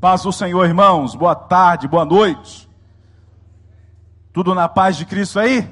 Paz 0.00 0.22
do 0.22 0.32
Senhor, 0.32 0.64
irmãos. 0.64 1.14
Boa 1.14 1.34
tarde, 1.34 1.86
boa 1.86 2.06
noite. 2.06 2.66
Tudo 4.32 4.54
na 4.54 4.66
paz 4.66 4.96
de 4.96 5.04
Cristo 5.04 5.38
aí? 5.38 5.70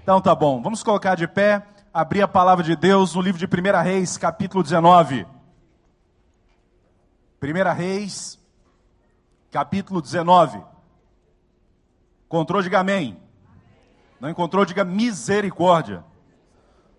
Então 0.00 0.20
tá 0.20 0.32
bom. 0.32 0.62
Vamos 0.62 0.80
colocar 0.80 1.16
de 1.16 1.26
pé, 1.26 1.66
abrir 1.92 2.22
a 2.22 2.28
palavra 2.28 2.62
de 2.62 2.76
Deus 2.76 3.16
no 3.16 3.20
livro 3.20 3.44
de 3.44 3.46
1 3.46 3.82
Reis, 3.82 4.16
capítulo 4.16 4.62
19. 4.62 5.26
1 7.42 7.74
Reis, 7.74 8.38
capítulo 9.50 10.00
19. 10.00 10.62
Encontrou, 12.26 12.62
diga 12.62 12.78
amém. 12.78 13.20
Não 14.20 14.30
encontrou, 14.30 14.64
diga 14.64 14.84
misericórdia. 14.84 16.04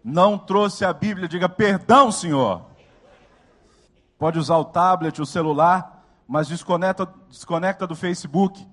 Não 0.03 0.37
trouxe 0.37 0.83
a 0.83 0.91
Bíblia, 0.91 1.29
diga 1.29 1.47
perdão, 1.47 2.11
Senhor. 2.11 2.65
Pode 4.19 4.37
usar 4.37 4.57
o 4.57 4.65
tablet, 4.65 5.21
o 5.21 5.25
celular 5.25 5.96
mas 6.27 6.47
desconecta, 6.47 7.07
desconecta 7.29 7.87
do 7.87 7.95
Facebook 7.95 8.67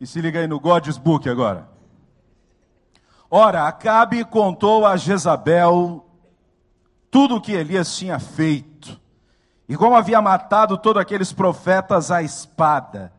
e 0.00 0.06
se 0.06 0.20
liga 0.20 0.40
aí 0.40 0.46
no 0.46 0.58
Godesbook 0.58 1.28
agora. 1.28 1.68
Ora, 3.30 3.68
Acabe 3.68 4.24
contou 4.24 4.86
a 4.86 4.96
Jezabel 4.96 6.04
tudo 7.10 7.36
o 7.36 7.40
que 7.40 7.52
Elias 7.52 7.96
tinha 7.96 8.18
feito 8.18 8.98
e 9.68 9.76
como 9.76 9.94
havia 9.94 10.20
matado 10.20 10.78
todos 10.78 11.00
aqueles 11.00 11.32
profetas 11.32 12.10
à 12.10 12.22
espada. 12.22 13.12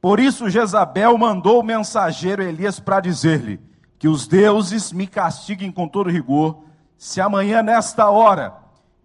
Por 0.00 0.18
isso 0.18 0.48
Jezabel 0.48 1.16
mandou 1.18 1.60
o 1.60 1.64
mensageiro 1.64 2.42
Elias 2.42 2.80
para 2.80 3.00
dizer-lhe 3.00 3.60
que 3.98 4.08
os 4.08 4.26
deuses 4.26 4.92
me 4.92 5.06
castiguem 5.06 5.70
com 5.70 5.86
todo 5.86 6.08
rigor, 6.08 6.64
se 6.96 7.20
amanhã 7.20 7.62
nesta 7.62 8.08
hora 8.08 8.56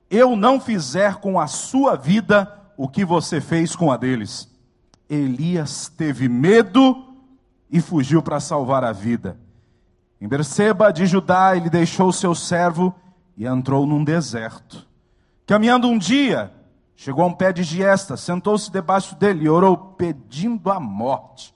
eu 0.10 0.38
não 0.38 0.60
fizer 0.60 1.16
com 1.16 1.38
a 1.38 1.48
sua 1.48 1.98
vida 1.98 2.65
o 2.78 2.88
que 2.88 3.06
você 3.06 3.40
fez 3.40 3.76
com 3.76 3.92
a 3.92 3.98
deles. 3.98 4.50
Elias 5.10 5.88
teve 5.88 6.28
medo 6.28 7.16
e 7.70 7.82
fugiu 7.82 8.22
para 8.22 8.40
salvar 8.40 8.84
a 8.84 8.92
vida. 8.92 9.38
Em 10.20 10.28
Berseba 10.28 10.92
de 10.92 11.06
Judá, 11.06 11.56
ele 11.56 11.70
deixou 11.70 12.12
seu 12.12 12.34
servo 12.34 12.94
e 13.38 13.46
entrou 13.46 13.86
num 13.86 14.04
deserto. 14.04 14.88
Caminhando 15.46 15.88
um 15.88 15.98
dia, 15.98 16.52
chegou 16.96 17.24
a 17.24 17.28
um 17.28 17.34
pé 17.34 17.52
de 17.52 17.64
giesta, 17.64 18.18
sentou-se 18.18 18.72
debaixo 18.72 19.16
dele 19.16 19.46
e 19.46 19.50
orou, 19.50 19.78
pedindo 19.78 20.72
a 20.72 20.80
morte. 20.80 21.54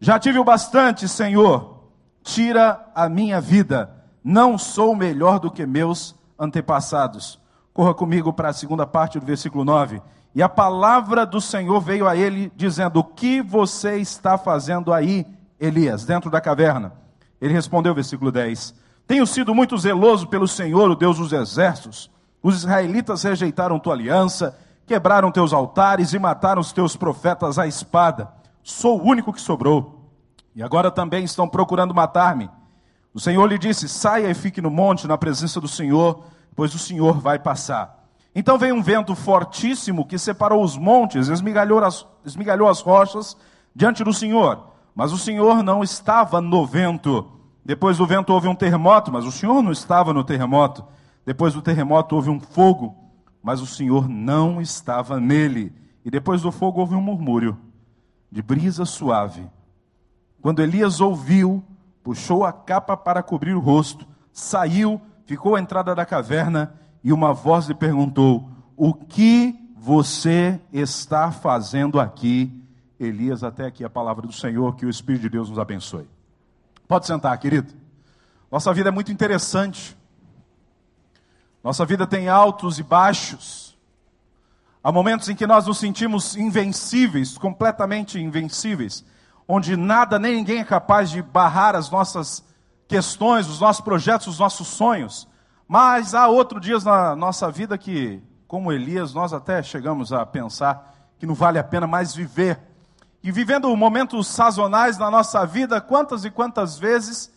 Já 0.00 0.18
tive 0.18 0.38
o 0.38 0.44
bastante, 0.44 1.06
Senhor, 1.06 1.84
tira 2.22 2.90
a 2.94 3.08
minha 3.08 3.40
vida, 3.40 3.94
não 4.24 4.56
sou 4.56 4.94
melhor 4.94 5.38
do 5.38 5.50
que 5.50 5.66
meus 5.66 6.14
antepassados. 6.38 7.38
Corra 7.74 7.92
comigo 7.92 8.32
para 8.32 8.48
a 8.48 8.54
segunda 8.54 8.86
parte 8.86 9.18
do 9.18 9.26
versículo 9.26 9.64
9. 9.64 10.00
E 10.34 10.42
a 10.42 10.48
palavra 10.48 11.26
do 11.26 11.40
Senhor 11.40 11.80
veio 11.80 12.06
a 12.06 12.16
ele, 12.16 12.52
dizendo: 12.54 13.00
O 13.00 13.04
que 13.04 13.42
você 13.42 13.96
está 13.96 14.38
fazendo 14.38 14.92
aí, 14.92 15.26
Elias, 15.58 16.04
dentro 16.04 16.30
da 16.30 16.40
caverna? 16.40 16.92
Ele 17.40 17.52
respondeu, 17.52 17.94
versículo 17.94 18.30
10: 18.30 18.74
Tenho 19.06 19.26
sido 19.26 19.54
muito 19.54 19.76
zeloso 19.76 20.28
pelo 20.28 20.46
Senhor, 20.46 20.90
o 20.90 20.94
Deus 20.94 21.18
dos 21.18 21.32
exércitos. 21.32 22.10
Os 22.42 22.56
israelitas 22.56 23.22
rejeitaram 23.22 23.78
tua 23.78 23.94
aliança, 23.94 24.56
quebraram 24.86 25.32
teus 25.32 25.52
altares 25.52 26.12
e 26.12 26.18
mataram 26.18 26.60
os 26.60 26.72
teus 26.72 26.96
profetas 26.96 27.58
à 27.58 27.66
espada. 27.66 28.28
Sou 28.62 29.00
o 29.00 29.04
único 29.04 29.32
que 29.32 29.40
sobrou. 29.40 30.00
E 30.54 30.62
agora 30.62 30.90
também 30.90 31.24
estão 31.24 31.48
procurando 31.48 31.94
matar-me. 31.94 32.50
O 33.12 33.18
Senhor 33.18 33.46
lhe 33.46 33.58
disse: 33.58 33.88
Saia 33.88 34.30
e 34.30 34.34
fique 34.34 34.60
no 34.60 34.70
monte, 34.70 35.08
na 35.08 35.18
presença 35.18 35.60
do 35.60 35.68
Senhor, 35.68 36.22
pois 36.54 36.72
o 36.74 36.78
Senhor 36.78 37.20
vai 37.20 37.38
passar. 37.38 37.99
Então 38.34 38.56
veio 38.56 38.74
um 38.74 38.82
vento 38.82 39.14
fortíssimo 39.14 40.06
que 40.06 40.18
separou 40.18 40.62
os 40.62 40.76
montes, 40.76 41.28
esmigalhou 41.28 41.82
as, 41.84 42.06
esmigalhou 42.24 42.68
as 42.68 42.80
rochas 42.80 43.36
diante 43.74 44.04
do 44.04 44.12
Senhor. 44.12 44.68
Mas 44.94 45.12
o 45.12 45.18
Senhor 45.18 45.62
não 45.62 45.82
estava 45.82 46.40
no 46.40 46.64
vento. 46.64 47.30
Depois 47.64 47.98
do 47.98 48.06
vento 48.06 48.32
houve 48.32 48.48
um 48.48 48.54
terremoto, 48.54 49.12
mas 49.12 49.24
o 49.24 49.32
Senhor 49.32 49.62
não 49.62 49.72
estava 49.72 50.12
no 50.12 50.24
terremoto. 50.24 50.84
Depois 51.26 51.54
do 51.54 51.62
terremoto 51.62 52.14
houve 52.14 52.30
um 52.30 52.40
fogo, 52.40 52.96
mas 53.42 53.60
o 53.60 53.66
Senhor 53.66 54.08
não 54.08 54.60
estava 54.60 55.18
nele. 55.20 55.72
E 56.04 56.10
depois 56.10 56.42
do 56.42 56.52
fogo 56.52 56.80
houve 56.80 56.94
um 56.94 57.00
murmúrio 57.00 57.58
de 58.30 58.42
brisa 58.42 58.84
suave. 58.84 59.48
Quando 60.40 60.62
Elias 60.62 61.00
ouviu, 61.00 61.62
puxou 62.02 62.44
a 62.44 62.52
capa 62.52 62.96
para 62.96 63.22
cobrir 63.22 63.54
o 63.54 63.60
rosto, 63.60 64.06
saiu, 64.32 65.00
ficou 65.26 65.56
à 65.56 65.60
entrada 65.60 65.94
da 65.94 66.06
caverna 66.06 66.74
e 67.02 67.12
uma 67.12 67.32
voz 67.32 67.66
lhe 67.66 67.74
perguntou: 67.74 68.50
O 68.76 68.92
que 68.94 69.58
você 69.76 70.60
está 70.72 71.30
fazendo 71.32 71.98
aqui? 71.98 72.56
Elias, 72.98 73.42
até 73.42 73.64
aqui 73.64 73.82
a 73.82 73.88
palavra 73.88 74.26
do 74.26 74.32
Senhor, 74.32 74.76
que 74.76 74.84
o 74.84 74.90
Espírito 74.90 75.22
de 75.22 75.30
Deus 75.30 75.48
nos 75.48 75.58
abençoe. 75.58 76.06
Pode 76.86 77.06
sentar, 77.06 77.36
querido. 77.38 77.72
Nossa 78.50 78.74
vida 78.74 78.88
é 78.88 78.92
muito 78.92 79.10
interessante. 79.10 79.96
Nossa 81.62 81.84
vida 81.86 82.06
tem 82.06 82.28
altos 82.28 82.78
e 82.78 82.82
baixos. 82.82 83.78
Há 84.82 84.90
momentos 84.90 85.28
em 85.28 85.34
que 85.34 85.46
nós 85.46 85.66
nos 85.66 85.78
sentimos 85.78 86.36
invencíveis, 86.36 87.36
completamente 87.36 88.18
invencíveis, 88.18 89.04
onde 89.46 89.76
nada 89.76 90.18
nem 90.18 90.36
ninguém 90.36 90.60
é 90.60 90.64
capaz 90.64 91.10
de 91.10 91.22
barrar 91.22 91.76
as 91.76 91.90
nossas 91.90 92.42
questões, 92.88 93.46
os 93.46 93.60
nossos 93.60 93.82
projetos, 93.82 94.26
os 94.26 94.38
nossos 94.38 94.68
sonhos. 94.68 95.28
Mas 95.72 96.16
há 96.16 96.26
outros 96.26 96.60
dias 96.60 96.82
na 96.82 97.14
nossa 97.14 97.48
vida 97.48 97.78
que, 97.78 98.20
como 98.48 98.72
Elias, 98.72 99.14
nós 99.14 99.32
até 99.32 99.62
chegamos 99.62 100.12
a 100.12 100.26
pensar 100.26 100.92
que 101.16 101.24
não 101.24 101.32
vale 101.32 101.60
a 101.60 101.62
pena 101.62 101.86
mais 101.86 102.12
viver. 102.12 102.58
E 103.22 103.30
vivendo 103.30 103.76
momentos 103.76 104.26
sazonais 104.26 104.98
na 104.98 105.08
nossa 105.08 105.46
vida, 105.46 105.80
quantas 105.80 106.24
e 106.24 106.30
quantas 106.30 106.76
vezes 106.76 107.30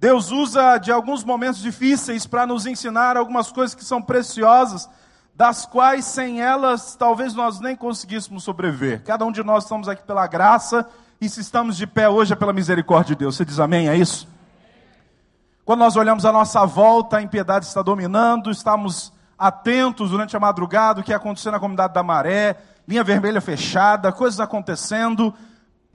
Deus 0.00 0.32
usa 0.32 0.78
de 0.78 0.90
alguns 0.90 1.22
momentos 1.22 1.60
difíceis 1.60 2.26
para 2.26 2.44
nos 2.44 2.66
ensinar 2.66 3.16
algumas 3.16 3.52
coisas 3.52 3.72
que 3.72 3.84
são 3.84 4.02
preciosas, 4.02 4.90
das 5.32 5.64
quais 5.64 6.06
sem 6.06 6.42
elas 6.42 6.96
talvez 6.96 7.34
nós 7.34 7.60
nem 7.60 7.76
conseguíssemos 7.76 8.42
sobreviver. 8.42 9.04
Cada 9.04 9.24
um 9.24 9.30
de 9.30 9.44
nós 9.44 9.62
estamos 9.62 9.88
aqui 9.88 10.02
pela 10.02 10.26
graça 10.26 10.88
e 11.20 11.28
se 11.28 11.40
estamos 11.40 11.76
de 11.76 11.86
pé 11.86 12.08
hoje 12.08 12.32
é 12.32 12.36
pela 12.36 12.52
misericórdia 12.52 13.14
de 13.14 13.20
Deus. 13.20 13.36
Você 13.36 13.44
diz 13.44 13.60
amém? 13.60 13.88
É 13.88 13.94
isso? 13.94 14.26
Quando 15.66 15.80
nós 15.80 15.96
olhamos 15.96 16.24
a 16.24 16.30
nossa 16.30 16.64
volta, 16.64 17.16
a 17.16 17.22
impiedade 17.22 17.66
está 17.66 17.82
dominando, 17.82 18.52
estamos 18.52 19.12
atentos 19.36 20.10
durante 20.10 20.36
a 20.36 20.38
madrugada, 20.38 21.00
o 21.00 21.02
que 21.02 21.12
aconteceu 21.12 21.50
na 21.50 21.58
comunidade 21.58 21.92
da 21.92 22.04
Maré, 22.04 22.56
linha 22.86 23.02
vermelha 23.02 23.40
fechada, 23.40 24.12
coisas 24.12 24.38
acontecendo, 24.38 25.34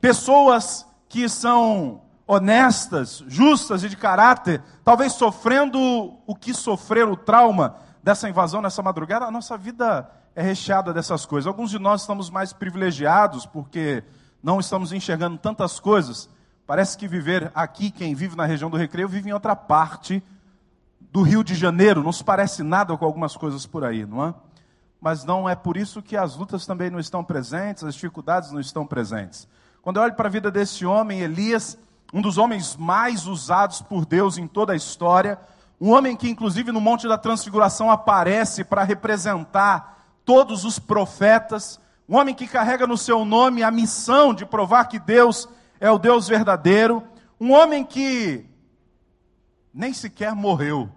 pessoas 0.02 0.86
que 1.08 1.30
são 1.30 2.02
honestas, 2.28 3.24
justas 3.30 3.82
e 3.86 3.88
de 3.88 3.96
caráter, 3.96 4.62
talvez 4.84 5.14
sofrendo 5.14 5.80
o 6.28 6.36
que 6.36 6.54
sofreram 6.54 7.14
o 7.14 7.18
trauma 7.18 7.78
dessa 8.04 8.28
invasão 8.28 8.62
nessa 8.62 8.84
madrugada, 8.84 9.24
a 9.24 9.32
nossa 9.32 9.58
vida 9.58 10.12
é 10.36 10.42
recheada 10.42 10.94
dessas 10.94 11.26
coisas. 11.26 11.48
Alguns 11.48 11.70
de 11.70 11.80
nós 11.80 12.02
estamos 12.02 12.30
mais 12.30 12.52
privilegiados 12.52 13.46
porque 13.46 14.04
não 14.44 14.60
estamos 14.60 14.92
enxergando 14.92 15.38
tantas 15.38 15.80
coisas 15.80 16.30
Parece 16.72 16.98
que 16.98 17.06
viver 17.06 17.52
aqui, 17.54 17.92
quem 17.92 18.16
vive 18.16 18.34
na 18.38 18.46
região 18.46 18.70
do 18.70 18.78
Recreio, 18.78 19.10
vive 19.10 19.30
em 19.30 19.34
outra 19.34 19.58
parte 19.58 20.24
do 21.02 21.22
Rio 21.22 21.44
de 21.44 21.54
Janeiro. 21.54 22.02
Não 22.02 22.14
se 22.14 22.24
parece 22.24 22.64
nada 22.64 22.96
com 22.96 23.04
algumas 23.04 23.36
coisas 23.36 23.66
por 23.66 23.84
aí, 23.84 24.06
não 24.06 24.28
é? 24.28 24.34
Mas 25.02 25.26
não 25.26 25.50
é 25.50 25.54
por 25.54 25.76
isso 25.76 26.02
que 26.02 26.16
as 26.16 26.38
lutas 26.38 26.66
também 26.66 26.90
não 26.90 26.98
estão 26.98 27.26
presentes, 27.26 27.84
as 27.84 27.94
dificuldades 27.94 28.54
não 28.54 28.62
estão 28.62 28.88
presentes. 28.88 29.50
Quando 29.82 29.98
eu 29.98 30.04
olho 30.04 30.14
para 30.14 30.30
a 30.30 30.32
vida 30.32 30.50
desse 30.50 30.86
homem, 30.86 31.20
Elias, 31.20 31.78
um 32.14 32.22
dos 32.22 32.38
homens 32.38 32.78
mais 32.78 33.28
usados 33.28 33.82
por 33.82 34.06
Deus 34.06 34.38
em 34.38 34.48
toda 34.48 34.72
a 34.72 34.78
história, 34.78 35.38
um 35.78 35.92
homem 35.92 36.16
que, 36.16 36.30
inclusive, 36.30 36.72
no 36.72 36.80
Monte 36.80 37.06
da 37.06 37.18
Transfiguração 37.18 37.92
aparece 37.92 38.64
para 38.64 38.84
representar 38.84 40.06
todos 40.24 40.64
os 40.64 40.80
profetas, 40.80 41.82
um 42.08 42.16
homem 42.16 42.34
que 42.34 42.48
carrega 42.48 42.88
no 42.88 42.96
seu 42.96 43.26
nome 43.26 43.62
a 43.62 43.70
missão 43.70 44.34
de 44.34 44.46
provar 44.46 44.86
que 44.86 45.00
Deus 45.00 45.50
é 45.82 45.90
o 45.90 45.98
Deus 45.98 46.28
verdadeiro, 46.28 47.04
um 47.40 47.52
homem 47.52 47.84
que 47.84 48.46
nem 49.74 49.92
sequer 49.92 50.36
morreu, 50.36 50.88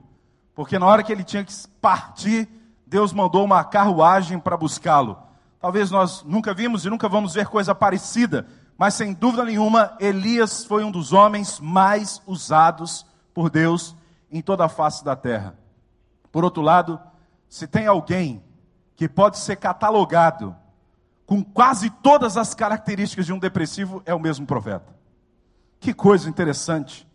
porque 0.54 0.78
na 0.78 0.84
hora 0.84 1.02
que 1.02 1.10
ele 1.10 1.24
tinha 1.24 1.42
que 1.42 1.54
partir, 1.80 2.46
Deus 2.86 3.10
mandou 3.10 3.42
uma 3.42 3.64
carruagem 3.64 4.38
para 4.38 4.58
buscá-lo. 4.58 5.16
Talvez 5.58 5.90
nós 5.90 6.22
nunca 6.22 6.52
vimos 6.52 6.84
e 6.84 6.90
nunca 6.90 7.08
vamos 7.08 7.32
ver 7.32 7.46
coisa 7.46 7.74
parecida, 7.74 8.46
mas 8.76 8.92
sem 8.92 9.14
dúvida 9.14 9.46
nenhuma, 9.46 9.96
Elias 9.98 10.66
foi 10.66 10.84
um 10.84 10.90
dos 10.90 11.14
homens 11.14 11.58
mais 11.58 12.20
usados 12.26 13.06
por 13.32 13.48
Deus 13.48 13.96
em 14.30 14.42
toda 14.42 14.66
a 14.66 14.68
face 14.68 15.02
da 15.02 15.16
terra. 15.16 15.56
Por 16.30 16.44
outro 16.44 16.62
lado, 16.62 17.00
se 17.48 17.66
tem 17.66 17.86
alguém 17.86 18.44
que 18.96 19.08
pode 19.08 19.38
ser 19.38 19.56
catalogado 19.56 20.54
com 21.26 21.42
quase 21.42 21.90
todas 21.90 22.36
as 22.36 22.54
características 22.54 23.26
de 23.26 23.32
um 23.32 23.38
depressivo, 23.38 24.02
é 24.04 24.14
o 24.14 24.20
mesmo 24.20 24.46
profeta. 24.46 24.94
Que 25.80 25.92
coisa 25.92 26.28
interessante. 26.28 27.06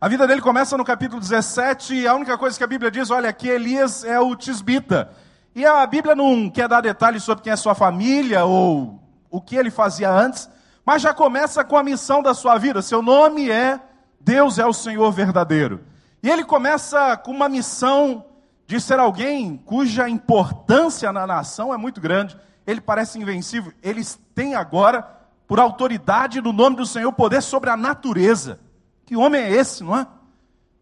A 0.00 0.08
vida 0.08 0.26
dele 0.26 0.40
começa 0.40 0.76
no 0.76 0.84
capítulo 0.84 1.20
17, 1.20 1.94
e 1.94 2.06
a 2.06 2.14
única 2.14 2.36
coisa 2.36 2.58
que 2.58 2.64
a 2.64 2.66
Bíblia 2.66 2.90
diz, 2.90 3.10
olha, 3.10 3.32
que 3.32 3.48
Elias 3.48 4.04
é 4.04 4.18
o 4.18 4.34
tisbita. 4.34 5.10
E 5.54 5.64
a 5.64 5.86
Bíblia 5.86 6.14
não 6.14 6.50
quer 6.50 6.68
dar 6.68 6.80
detalhes 6.80 7.22
sobre 7.22 7.44
quem 7.44 7.52
é 7.52 7.56
sua 7.56 7.74
família, 7.74 8.44
ou 8.44 9.00
o 9.30 9.40
que 9.40 9.56
ele 9.56 9.70
fazia 9.70 10.10
antes, 10.10 10.48
mas 10.84 11.02
já 11.02 11.14
começa 11.14 11.64
com 11.64 11.76
a 11.76 11.82
missão 11.82 12.22
da 12.22 12.34
sua 12.34 12.58
vida. 12.58 12.82
Seu 12.82 13.00
nome 13.00 13.50
é 13.50 13.80
Deus 14.20 14.58
é 14.58 14.66
o 14.66 14.72
Senhor 14.72 15.10
verdadeiro. 15.10 15.80
E 16.22 16.30
ele 16.30 16.44
começa 16.44 17.16
com 17.16 17.32
uma 17.32 17.48
missão 17.48 18.24
de 18.66 18.80
ser 18.80 18.98
alguém 18.98 19.56
cuja 19.56 20.08
importância 20.08 21.12
na 21.12 21.26
nação 21.26 21.74
é 21.74 21.76
muito 21.76 22.00
grande. 22.00 22.36
Ele 22.66 22.80
parece 22.80 23.18
invencível. 23.18 23.72
Eles 23.82 24.18
têm 24.34 24.54
agora, 24.54 25.02
por 25.46 25.58
autoridade 25.58 26.40
do 26.40 26.52
nome 26.52 26.76
do 26.76 26.86
Senhor, 26.86 27.12
poder 27.12 27.42
sobre 27.42 27.70
a 27.70 27.76
natureza. 27.76 28.60
Que 29.04 29.16
homem 29.16 29.40
é 29.40 29.50
esse, 29.50 29.82
não 29.82 29.96
é? 29.96 30.06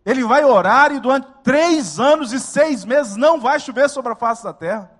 Ele 0.05 0.25
vai 0.25 0.44
orar 0.44 0.93
e 0.93 1.00
durante 1.00 1.29
três 1.43 2.00
anos 2.00 2.32
e 2.32 2.41
seis 2.41 2.85
meses 2.85 3.17
não 3.17 3.41
vai 3.41 3.61
chover 3.61 3.88
sobre 3.88 4.12
a 4.12 4.17
face 4.17 4.43
da 4.43 4.53
terra. 4.53 4.91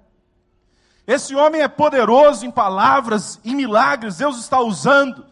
Esse 1.07 1.35
homem 1.35 1.63
é 1.63 1.69
poderoso 1.69 2.47
em 2.47 2.51
palavras, 2.51 3.41
em 3.45 3.55
milagres, 3.55 4.19
Deus 4.19 4.39
está 4.39 4.61
usando. 4.61 5.27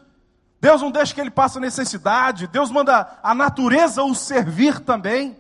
Deus 0.61 0.83
não 0.83 0.91
deixa 0.91 1.15
que 1.15 1.21
ele 1.21 1.31
passe 1.31 1.61
necessidade, 1.61 2.49
Deus 2.49 2.71
manda 2.71 3.19
a 3.23 3.35
natureza 3.35 4.03
o 4.03 4.15
servir 4.15 4.81
também. 4.81 5.37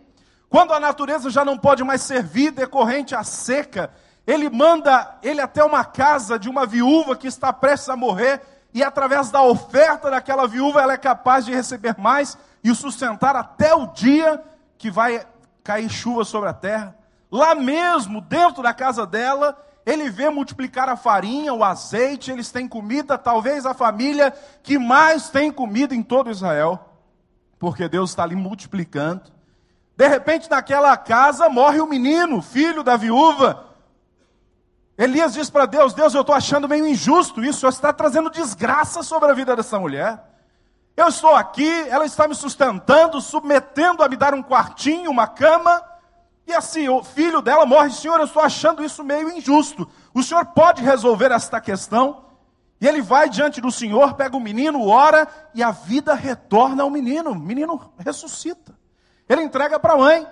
Quando 0.49 0.73
a 0.73 0.81
natureza 0.81 1.29
já 1.29 1.45
não 1.45 1.59
pode 1.59 1.83
mais 1.83 2.03
servir 2.03 2.53
decorrente 2.53 3.15
à 3.15 3.25
seca, 3.25 3.91
ele 4.29 4.51
manda 4.51 5.19
ele 5.23 5.41
até 5.41 5.65
uma 5.65 5.83
casa 5.87 6.39
de 6.39 6.51
uma 6.51 6.67
viúva 6.67 7.17
que 7.17 7.27
está 7.27 7.51
prestes 7.51 7.89
a 7.89 7.97
morrer, 7.97 8.43
e 8.75 8.85
através 8.85 9.31
da 9.31 9.41
oferta 9.41 10.11
daquela 10.11 10.47
viúva 10.47 10.83
ela 10.83 10.93
é 10.93 10.99
capaz 10.99 11.47
de 11.47 11.55
receber 11.55 11.97
mais 11.97 12.37
e 12.63 12.71
o 12.71 12.75
sustentar 12.75 13.35
até 13.35 13.75
o 13.75 13.87
dia 13.87 14.39
que 14.77 14.91
vai 14.91 15.27
cair 15.65 15.89
chuva 15.89 16.27
sobre 16.27 16.51
a 16.51 16.53
terra. 16.53 16.95
Lá 17.33 17.55
mesmo, 17.55 18.21
dentro 18.21 18.63
da 18.63 18.75
casa 18.75 19.07
dela, 19.07 19.57
ele 19.87 20.11
vê 20.11 20.29
multiplicar 20.29 20.91
a 20.91 20.97
farinha, 20.97 21.55
o 21.55 21.65
azeite, 21.65 22.31
eles 22.31 22.53
têm 22.53 22.69
comida, 22.69 23.17
talvez 23.17 23.65
a 23.65 23.73
família 23.73 24.35
que 24.63 24.79
mais 24.79 25.31
tem 25.31 25.51
comida 25.51 25.95
em 25.95 26.03
todo 26.03 26.31
Israel, 26.31 26.79
porque 27.59 27.89
Deus 27.89 28.11
está 28.11 28.25
ali 28.25 28.37
multiplicando. 28.37 29.23
De 29.97 30.07
repente, 30.07 30.51
naquela 30.51 30.95
casa 30.99 31.49
morre 31.49 31.81
o 31.81 31.87
menino, 31.87 32.43
filho 32.43 32.83
da 32.83 32.95
viúva. 32.95 33.68
Elias 34.99 35.33
diz 35.33 35.49
para 35.49 35.65
Deus: 35.65 35.95
Deus, 35.95 36.13
eu 36.13 36.23
estou 36.23 36.35
achando 36.35 36.69
meio 36.69 36.85
injusto 36.85 37.45
isso, 37.45 37.61
você 37.61 37.69
está 37.69 37.93
trazendo 37.93 38.29
desgraça 38.29 39.05
sobre 39.05 39.31
a 39.31 39.33
vida 39.35 39.55
dessa 39.55 39.79
mulher. 39.79 40.21
Eu 40.97 41.07
estou 41.07 41.37
aqui, 41.37 41.71
ela 41.89 42.05
está 42.05 42.27
me 42.27 42.35
sustentando, 42.35 43.21
submetendo 43.21 44.03
a 44.03 44.09
me 44.09 44.17
dar 44.17 44.35
um 44.35 44.43
quartinho, 44.43 45.13
uma 45.13 45.29
cama. 45.29 45.81
E 46.45 46.53
assim, 46.53 46.89
o 46.89 47.05
filho 47.05 47.41
dela 47.41 47.65
morre, 47.65 47.91
Senhor, 47.91 48.19
eu 48.19 48.25
estou 48.25 48.43
achando 48.43 48.83
isso 48.83 49.05
meio 49.05 49.31
injusto. 49.31 49.89
O 50.13 50.21
Senhor 50.21 50.45
pode 50.47 50.83
resolver 50.83 51.31
esta 51.31 51.61
questão? 51.61 52.25
E 52.81 52.89
ele 52.89 53.01
vai 53.01 53.29
diante 53.29 53.61
do 53.61 53.71
Senhor, 53.71 54.15
pega 54.15 54.37
o 54.37 54.41
menino, 54.41 54.89
ora, 54.89 55.29
e 55.55 55.63
a 55.63 55.71
vida 55.71 56.15
retorna 56.15 56.83
ao 56.83 56.91
menino. 56.91 57.31
O 57.31 57.37
menino 57.37 57.93
ressuscita. 57.99 58.77
Ele 59.29 59.43
entrega 59.43 59.79
para 59.79 59.93
a 59.93 59.99
mãe. 59.99 60.27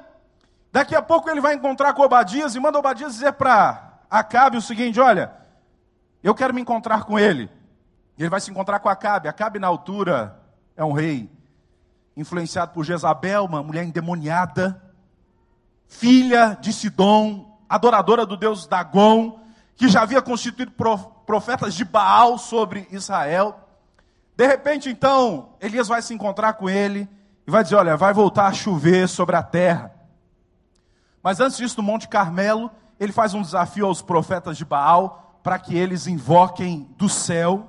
Daqui 0.72 0.96
a 0.96 1.02
pouco 1.02 1.30
ele 1.30 1.40
vai 1.40 1.54
encontrar 1.54 1.92
com 1.92 2.02
Obadias 2.02 2.56
e 2.56 2.60
manda 2.60 2.78
Obadias 2.78 3.12
dizer 3.14 3.32
para 3.34 3.85
Acabe 4.10 4.56
o 4.56 4.62
seguinte: 4.62 5.00
olha, 5.00 5.32
eu 6.22 6.34
quero 6.34 6.54
me 6.54 6.60
encontrar 6.60 7.04
com 7.04 7.18
ele. 7.18 7.50
Ele 8.18 8.30
vai 8.30 8.40
se 8.40 8.50
encontrar 8.50 8.80
com 8.80 8.88
Acabe. 8.88 9.28
Acabe, 9.28 9.58
na 9.58 9.66
altura, 9.66 10.40
é 10.76 10.84
um 10.84 10.92
rei 10.92 11.30
influenciado 12.16 12.72
por 12.72 12.84
Jezabel, 12.84 13.44
uma 13.44 13.62
mulher 13.62 13.84
endemoniada 13.84 14.82
filha 15.88 16.56
de 16.60 16.72
Sidom, 16.72 17.58
adoradora 17.68 18.26
do 18.26 18.36
deus 18.36 18.66
Dagon, 18.66 19.40
que 19.74 19.88
já 19.88 20.02
havia 20.02 20.22
constituído 20.22 20.72
profetas 21.26 21.74
de 21.74 21.84
Baal 21.84 22.38
sobre 22.38 22.86
Israel. 22.90 23.60
De 24.36 24.46
repente, 24.46 24.88
então, 24.88 25.50
Elias 25.60 25.88
vai 25.88 26.02
se 26.02 26.14
encontrar 26.14 26.54
com 26.54 26.68
ele 26.68 27.08
e 27.46 27.50
vai 27.50 27.62
dizer: 27.62 27.76
Olha, 27.76 27.96
vai 27.96 28.12
voltar 28.12 28.46
a 28.46 28.52
chover 28.52 29.08
sobre 29.08 29.36
a 29.36 29.42
terra. 29.42 29.92
Mas 31.22 31.40
antes 31.40 31.56
disso, 31.56 31.76
no 31.78 31.82
Monte 31.82 32.08
Carmelo, 32.08 32.70
ele 32.98 33.12
faz 33.12 33.34
um 33.34 33.42
desafio 33.42 33.86
aos 33.86 34.02
profetas 34.02 34.56
de 34.56 34.64
Baal 34.64 35.40
para 35.42 35.58
que 35.58 35.76
eles 35.76 36.06
invoquem 36.06 36.88
do 36.96 37.08
céu 37.08 37.68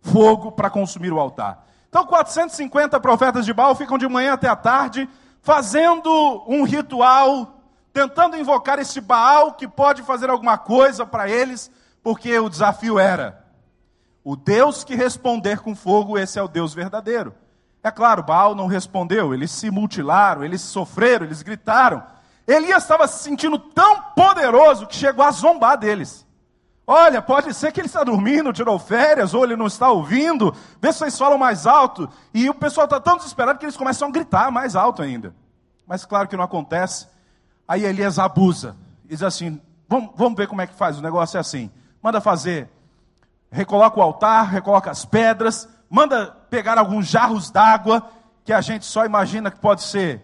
fogo 0.00 0.52
para 0.52 0.70
consumir 0.70 1.12
o 1.12 1.18
altar. 1.18 1.66
Então, 1.88 2.06
450 2.06 3.00
profetas 3.00 3.44
de 3.44 3.52
Baal 3.52 3.74
ficam 3.74 3.98
de 3.98 4.06
manhã 4.08 4.34
até 4.34 4.48
a 4.48 4.56
tarde 4.56 5.08
fazendo 5.40 6.44
um 6.46 6.64
ritual, 6.64 7.60
tentando 7.92 8.36
invocar 8.36 8.78
esse 8.78 9.00
Baal 9.00 9.52
que 9.52 9.66
pode 9.66 10.02
fazer 10.02 10.28
alguma 10.28 10.58
coisa 10.58 11.06
para 11.06 11.28
eles, 11.28 11.70
porque 12.02 12.38
o 12.38 12.48
desafio 12.48 12.98
era: 12.98 13.44
o 14.22 14.36
Deus 14.36 14.84
que 14.84 14.94
responder 14.94 15.60
com 15.60 15.74
fogo, 15.74 16.18
esse 16.18 16.38
é 16.38 16.42
o 16.42 16.48
Deus 16.48 16.74
verdadeiro. 16.74 17.34
É 17.82 17.90
claro, 17.90 18.22
Baal 18.22 18.54
não 18.54 18.66
respondeu, 18.66 19.32
eles 19.32 19.52
se 19.52 19.70
mutilaram, 19.70 20.42
eles 20.42 20.60
sofreram, 20.60 21.24
eles 21.24 21.42
gritaram. 21.42 22.02
Elias 22.46 22.82
estava 22.82 23.08
se 23.08 23.22
sentindo 23.22 23.58
tão 23.58 24.00
poderoso 24.14 24.86
que 24.86 24.94
chegou 24.94 25.24
a 25.24 25.30
zombar 25.30 25.76
deles. 25.76 26.24
Olha, 26.86 27.20
pode 27.20 27.52
ser 27.52 27.72
que 27.72 27.80
ele 27.80 27.88
está 27.88 28.04
dormindo, 28.04 28.52
tirou 28.52 28.78
férias, 28.78 29.34
ou 29.34 29.42
ele 29.42 29.56
não 29.56 29.66
está 29.66 29.90
ouvindo. 29.90 30.54
Vê 30.80 30.92
se 30.92 31.00
vocês 31.00 31.18
falam 31.18 31.36
mais 31.36 31.66
alto. 31.66 32.08
E 32.32 32.48
o 32.48 32.54
pessoal 32.54 32.84
está 32.84 33.00
tão 33.00 33.16
desesperado 33.16 33.58
que 33.58 33.64
eles 33.64 33.76
começam 33.76 34.06
a 34.06 34.10
gritar 34.12 34.52
mais 34.52 34.76
alto 34.76 35.02
ainda. 35.02 35.34
Mas 35.84 36.04
claro 36.04 36.28
que 36.28 36.36
não 36.36 36.44
acontece. 36.44 37.08
Aí 37.66 37.84
Elias 37.84 38.20
abusa. 38.20 38.76
Diz 39.04 39.20
assim: 39.22 39.60
vamos, 39.88 40.10
vamos 40.14 40.36
ver 40.36 40.46
como 40.46 40.62
é 40.62 40.66
que 40.66 40.74
faz. 40.74 40.98
O 40.98 41.02
negócio 41.02 41.36
é 41.36 41.40
assim: 41.40 41.70
manda 42.00 42.20
fazer, 42.20 42.68
recoloca 43.50 43.98
o 43.98 44.02
altar, 44.02 44.48
recoloca 44.48 44.88
as 44.88 45.04
pedras, 45.04 45.68
manda 45.90 46.26
pegar 46.48 46.78
alguns 46.78 47.08
jarros 47.08 47.50
d'água, 47.50 48.08
que 48.44 48.52
a 48.52 48.60
gente 48.60 48.84
só 48.84 49.04
imagina 49.04 49.50
que 49.50 49.58
pode 49.58 49.82
ser 49.82 50.22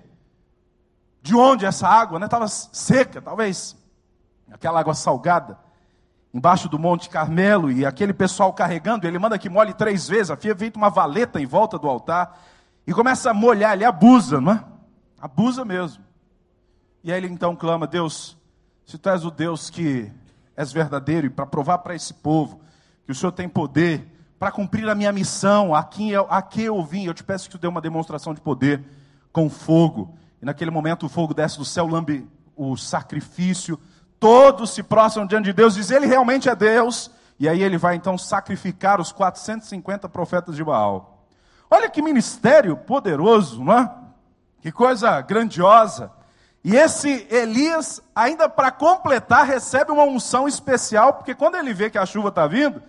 de 1.22 1.34
onde 1.34 1.64
essa 1.64 1.88
água, 1.88 2.18
né? 2.18 2.26
Estava 2.26 2.48
seca, 2.48 3.22
talvez 3.22 3.76
aquela 4.50 4.80
água 4.80 4.94
salgada, 4.94 5.58
embaixo 6.34 6.68
do 6.68 6.78
Monte 6.78 7.08
Carmelo, 7.08 7.70
e 7.70 7.86
aquele 7.86 8.12
pessoal 8.12 8.52
carregando, 8.52 9.06
ele 9.06 9.18
manda 9.18 9.38
que 9.38 9.48
molhe 9.48 9.72
três 9.72 10.08
vezes, 10.08 10.30
havia 10.30 10.54
feito 10.54 10.76
uma 10.76 10.90
valeta 10.90 11.40
em 11.40 11.46
volta 11.46 11.78
do 11.78 11.88
altar, 11.88 12.38
e 12.86 12.92
começa 12.92 13.30
a 13.30 13.34
molhar, 13.34 13.74
ele 13.74 13.84
abusa, 13.84 14.40
não 14.40 14.52
é? 14.52 14.64
Abusa 15.20 15.64
mesmo. 15.64 16.02
E 17.04 17.12
aí 17.12 17.18
ele 17.18 17.28
então 17.28 17.54
clama: 17.54 17.86
Deus, 17.86 18.36
se 18.84 18.98
tu 18.98 19.08
és 19.08 19.24
o 19.24 19.30
Deus 19.30 19.70
que 19.70 20.10
és 20.56 20.72
verdadeiro 20.72 21.26
e 21.26 21.30
para 21.30 21.46
provar 21.46 21.78
para 21.78 21.94
esse 21.94 22.12
povo 22.12 22.60
que 23.04 23.12
o 23.12 23.14
Senhor 23.14 23.32
tem 23.32 23.48
poder 23.48 24.08
para 24.38 24.50
cumprir 24.50 24.88
a 24.88 24.94
minha 24.96 25.12
missão, 25.12 25.72
a 25.72 25.84
quem, 25.84 26.10
eu, 26.10 26.26
a 26.28 26.42
que 26.42 26.62
eu 26.62 26.82
vim, 26.82 27.04
eu 27.04 27.14
te 27.14 27.22
peço 27.22 27.44
que 27.44 27.52
tu 27.52 27.60
dê 27.60 27.68
uma 27.68 27.80
demonstração 27.80 28.34
de 28.34 28.40
poder 28.40 28.82
com 29.32 29.48
fogo. 29.48 30.18
E 30.42 30.44
naquele 30.44 30.72
momento 30.72 31.06
o 31.06 31.08
fogo 31.08 31.32
desce 31.32 31.56
do 31.56 31.64
céu, 31.64 31.86
lambe 31.86 32.28
o 32.56 32.76
sacrifício, 32.76 33.78
todos 34.18 34.70
se 34.70 34.82
prostram 34.82 35.24
diante 35.24 35.44
de 35.44 35.52
Deus, 35.52 35.76
diz 35.76 35.90
ele 35.92 36.04
realmente 36.04 36.48
é 36.48 36.54
Deus, 36.56 37.12
e 37.38 37.48
aí 37.48 37.62
ele 37.62 37.78
vai 37.78 37.94
então 37.94 38.18
sacrificar 38.18 39.00
os 39.00 39.12
450 39.12 40.08
profetas 40.08 40.56
de 40.56 40.64
Baal. 40.64 41.26
Olha 41.70 41.88
que 41.88 42.02
ministério 42.02 42.76
poderoso, 42.76 43.62
não 43.62 43.78
é? 43.78 43.94
Que 44.60 44.72
coisa 44.72 45.20
grandiosa. 45.20 46.10
E 46.64 46.74
esse 46.74 47.26
Elias, 47.30 48.02
ainda 48.14 48.48
para 48.48 48.70
completar, 48.72 49.46
recebe 49.46 49.92
uma 49.92 50.04
unção 50.04 50.48
especial, 50.48 51.14
porque 51.14 51.34
quando 51.36 51.54
ele 51.54 51.72
vê 51.72 51.88
que 51.88 51.98
a 51.98 52.06
chuva 52.06 52.28
está 52.28 52.48
vindo, 52.48 52.82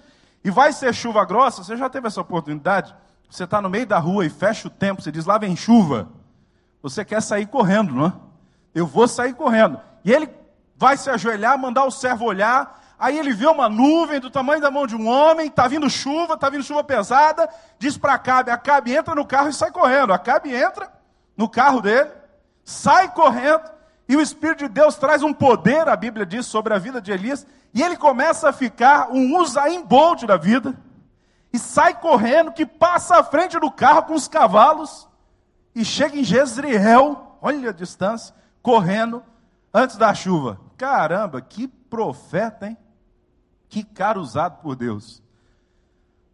e 0.44 0.50
vai 0.50 0.74
ser 0.74 0.94
chuva 0.94 1.24
grossa, 1.24 1.64
você 1.64 1.78
já 1.78 1.88
teve 1.88 2.08
essa 2.08 2.20
oportunidade? 2.20 2.94
Você 3.30 3.44
está 3.44 3.62
no 3.62 3.70
meio 3.70 3.86
da 3.86 4.00
rua 4.00 4.26
e 4.26 4.30
fecha 4.30 4.68
o 4.68 4.72
tempo, 4.72 5.02
você 5.02 5.12
diz, 5.12 5.26
lá 5.26 5.38
vem 5.38 5.56
chuva. 5.56 6.10
Você 6.84 7.06
quer 7.06 7.22
sair 7.22 7.46
correndo, 7.46 7.94
não 7.94 8.08
é? 8.08 8.14
Eu 8.76 8.86
vou 8.86 9.08
sair 9.08 9.34
correndo. 9.34 9.80
E 10.04 10.12
ele 10.12 10.30
vai 10.76 10.98
se 10.98 11.10
ajoelhar, 11.10 11.58
mandar 11.58 11.86
o 11.86 11.92
servo 11.92 12.26
olhar, 12.26 12.82
aí 13.00 13.18
ele 13.18 13.34
vê 13.34 13.48
uma 13.48 13.70
nuvem 13.70 14.20
do 14.20 14.30
tamanho 14.30 14.60
da 14.60 14.70
mão 14.70 14.86
de 14.86 14.94
um 14.94 15.08
homem, 15.08 15.48
está 15.48 15.66
vindo 15.66 15.90
chuva, 15.90 16.34
está 16.34 16.50
vindo 16.50 16.62
chuva 16.62 16.84
pesada, 16.84 17.48
diz 17.80 17.98
para 17.98 18.16
Acabe, 18.16 18.52
Acabe 18.52 18.94
entra 18.94 19.16
no 19.16 19.26
carro 19.26 19.48
e 19.48 19.54
sai 19.54 19.72
correndo. 19.72 20.12
Acabe 20.12 20.54
entra, 20.54 20.92
no 21.38 21.48
carro 21.48 21.80
dele, 21.82 22.12
sai 22.66 23.10
correndo, 23.14 23.64
e 24.10 24.18
o 24.18 24.22
Espírito 24.22 24.68
de 24.68 24.74
Deus 24.74 24.96
traz 24.96 25.24
um 25.24 25.34
poder, 25.34 25.88
a 25.88 25.96
Bíblia 25.96 26.26
diz, 26.26 26.46
sobre 26.46 26.74
a 26.74 26.78
vida 26.78 27.00
de 27.00 27.14
Elias, 27.14 27.48
e 27.74 27.82
ele 27.82 27.96
começa 27.96 28.50
a 28.50 28.54
ficar 28.54 29.10
um 29.10 29.38
Usain 29.38 29.82
Bolt 29.86 30.26
da 30.26 30.36
vida, 30.36 30.76
e 31.54 31.58
sai 31.58 31.94
correndo, 31.94 32.52
que 32.52 32.66
passa 32.66 33.20
à 33.20 33.24
frente 33.24 33.58
do 33.58 33.72
carro 33.72 34.04
com 34.04 34.16
os 34.16 34.28
cavalos, 34.28 35.08
e 35.76 35.84
chega 35.84 36.18
em 36.18 36.24
Jezreel, 36.24 37.38
olha 37.42 37.70
a 37.70 37.74
distância, 37.74 38.34
correndo, 38.62 39.24
antes 39.74 39.98
da 39.98 40.14
chuva. 40.14 40.60
Caramba, 40.78 41.42
que 41.42 41.68
profeta, 41.68 42.68
hein? 42.68 42.78
Que 43.70 43.84
cara 43.84 44.20
usado 44.20 44.62
por 44.62 44.76
Deus. 44.76 45.24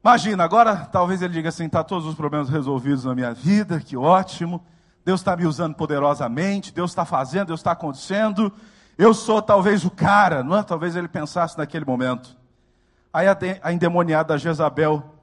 Imagina, 0.04 0.44
agora 0.44 0.76
talvez 0.76 1.22
ele 1.22 1.34
diga 1.34 1.50
assim: 1.50 1.66
está 1.66 1.84
todos 1.84 2.06
os 2.06 2.16
problemas 2.16 2.50
resolvidos 2.50 3.06
na 3.06 3.16
minha 3.16 3.34
vida, 3.34 3.80
que 3.80 3.96
ótimo. 3.96 4.64
Deus 5.06 5.22
está 5.22 5.36
me 5.36 5.46
usando 5.46 5.76
poderosamente, 5.76 6.74
Deus 6.74 6.92
está 6.92 7.06
fazendo, 7.06 7.48
Deus 7.48 7.60
está 7.60 7.72
acontecendo. 7.72 8.52
Eu 8.98 9.14
sou 9.14 9.42
talvez 9.42 9.86
o 9.86 9.90
cara, 9.90 10.44
não 10.44 10.58
é? 10.58 10.64
Talvez 10.64 10.96
ele 10.96 11.08
pensasse 11.08 11.58
naquele 11.58 11.86
momento. 11.86 12.38
Aí 13.12 13.26
a 13.28 13.74
endemoniada 13.74 14.38
Jezabel 14.38 15.16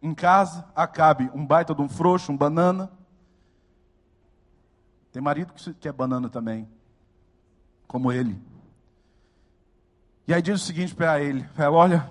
em 0.00 0.14
casa, 0.14 0.64
Acabe, 0.74 1.30
um 1.34 1.44
baita 1.44 1.74
de 1.74 1.82
um 1.82 1.88
frouxo, 1.88 2.30
um 2.30 2.36
banana. 2.36 2.90
Tem 5.14 5.22
marido 5.22 5.54
que 5.78 5.86
é 5.86 5.92
banana 5.92 6.28
também, 6.28 6.68
como 7.86 8.10
ele. 8.10 8.36
E 10.26 10.34
aí 10.34 10.42
diz 10.42 10.60
o 10.60 10.64
seguinte 10.64 10.92
para 10.92 11.20
ele: 11.22 11.44
fala, 11.54 11.76
olha, 11.76 12.10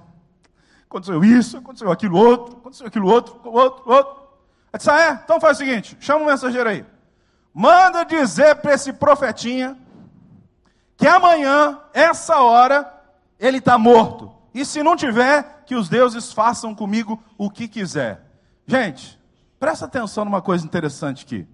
aconteceu 0.86 1.22
isso, 1.22 1.58
aconteceu 1.58 1.92
aquilo 1.92 2.18
outro, 2.18 2.60
aconteceu 2.60 2.88
aquilo 2.88 3.10
outro, 3.10 3.42
outro, 3.44 3.92
outro. 3.92 4.24
Aí 4.72 4.78
disse, 4.78 4.90
ah, 4.90 5.02
é? 5.02 5.20
Então 5.22 5.42
faz 5.42 5.58
o 5.58 5.60
seguinte, 5.60 5.98
chama 6.00 6.24
o 6.24 6.28
mensageiro 6.28 6.70
aí. 6.70 6.86
Manda 7.54 8.06
dizer 8.06 8.56
para 8.56 8.74
esse 8.74 8.94
profetinha 8.94 9.78
que 10.96 11.06
amanhã, 11.06 11.82
essa 11.94 12.38
hora, 12.38 12.90
ele 13.38 13.58
está 13.58 13.78
morto. 13.78 14.34
E 14.54 14.64
se 14.64 14.82
não 14.82 14.96
tiver, 14.96 15.64
que 15.66 15.76
os 15.76 15.90
deuses 15.90 16.32
façam 16.32 16.74
comigo 16.74 17.22
o 17.38 17.50
que 17.50 17.68
quiser. 17.68 18.22
Gente, 18.66 19.20
presta 19.60 19.84
atenção 19.84 20.24
numa 20.24 20.42
coisa 20.42 20.66
interessante 20.66 21.26
aqui. 21.26 21.46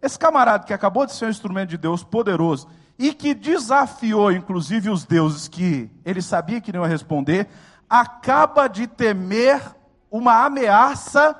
Esse 0.00 0.18
camarada 0.18 0.64
que 0.64 0.72
acabou 0.72 1.04
de 1.06 1.12
ser 1.12 1.26
um 1.26 1.30
instrumento 1.30 1.70
de 1.70 1.78
Deus 1.78 2.04
poderoso 2.04 2.68
e 2.98 3.12
que 3.12 3.34
desafiou, 3.34 4.32
inclusive, 4.32 4.90
os 4.90 5.04
deuses 5.04 5.48
que 5.48 5.90
ele 6.04 6.22
sabia 6.22 6.60
que 6.60 6.72
não 6.72 6.82
ia 6.82 6.88
responder, 6.88 7.48
acaba 7.88 8.68
de 8.68 8.86
temer 8.86 9.60
uma 10.10 10.44
ameaça 10.44 11.36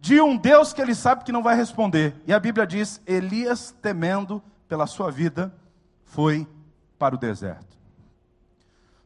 de 0.00 0.20
um 0.20 0.36
Deus 0.36 0.72
que 0.72 0.80
ele 0.80 0.94
sabe 0.94 1.24
que 1.24 1.32
não 1.32 1.42
vai 1.42 1.56
responder. 1.56 2.14
E 2.26 2.32
a 2.32 2.38
Bíblia 2.40 2.66
diz: 2.66 3.00
Elias, 3.06 3.74
temendo 3.82 4.42
pela 4.68 4.86
sua 4.86 5.10
vida, 5.10 5.52
foi 6.04 6.46
para 6.98 7.14
o 7.14 7.18
deserto. 7.18 7.76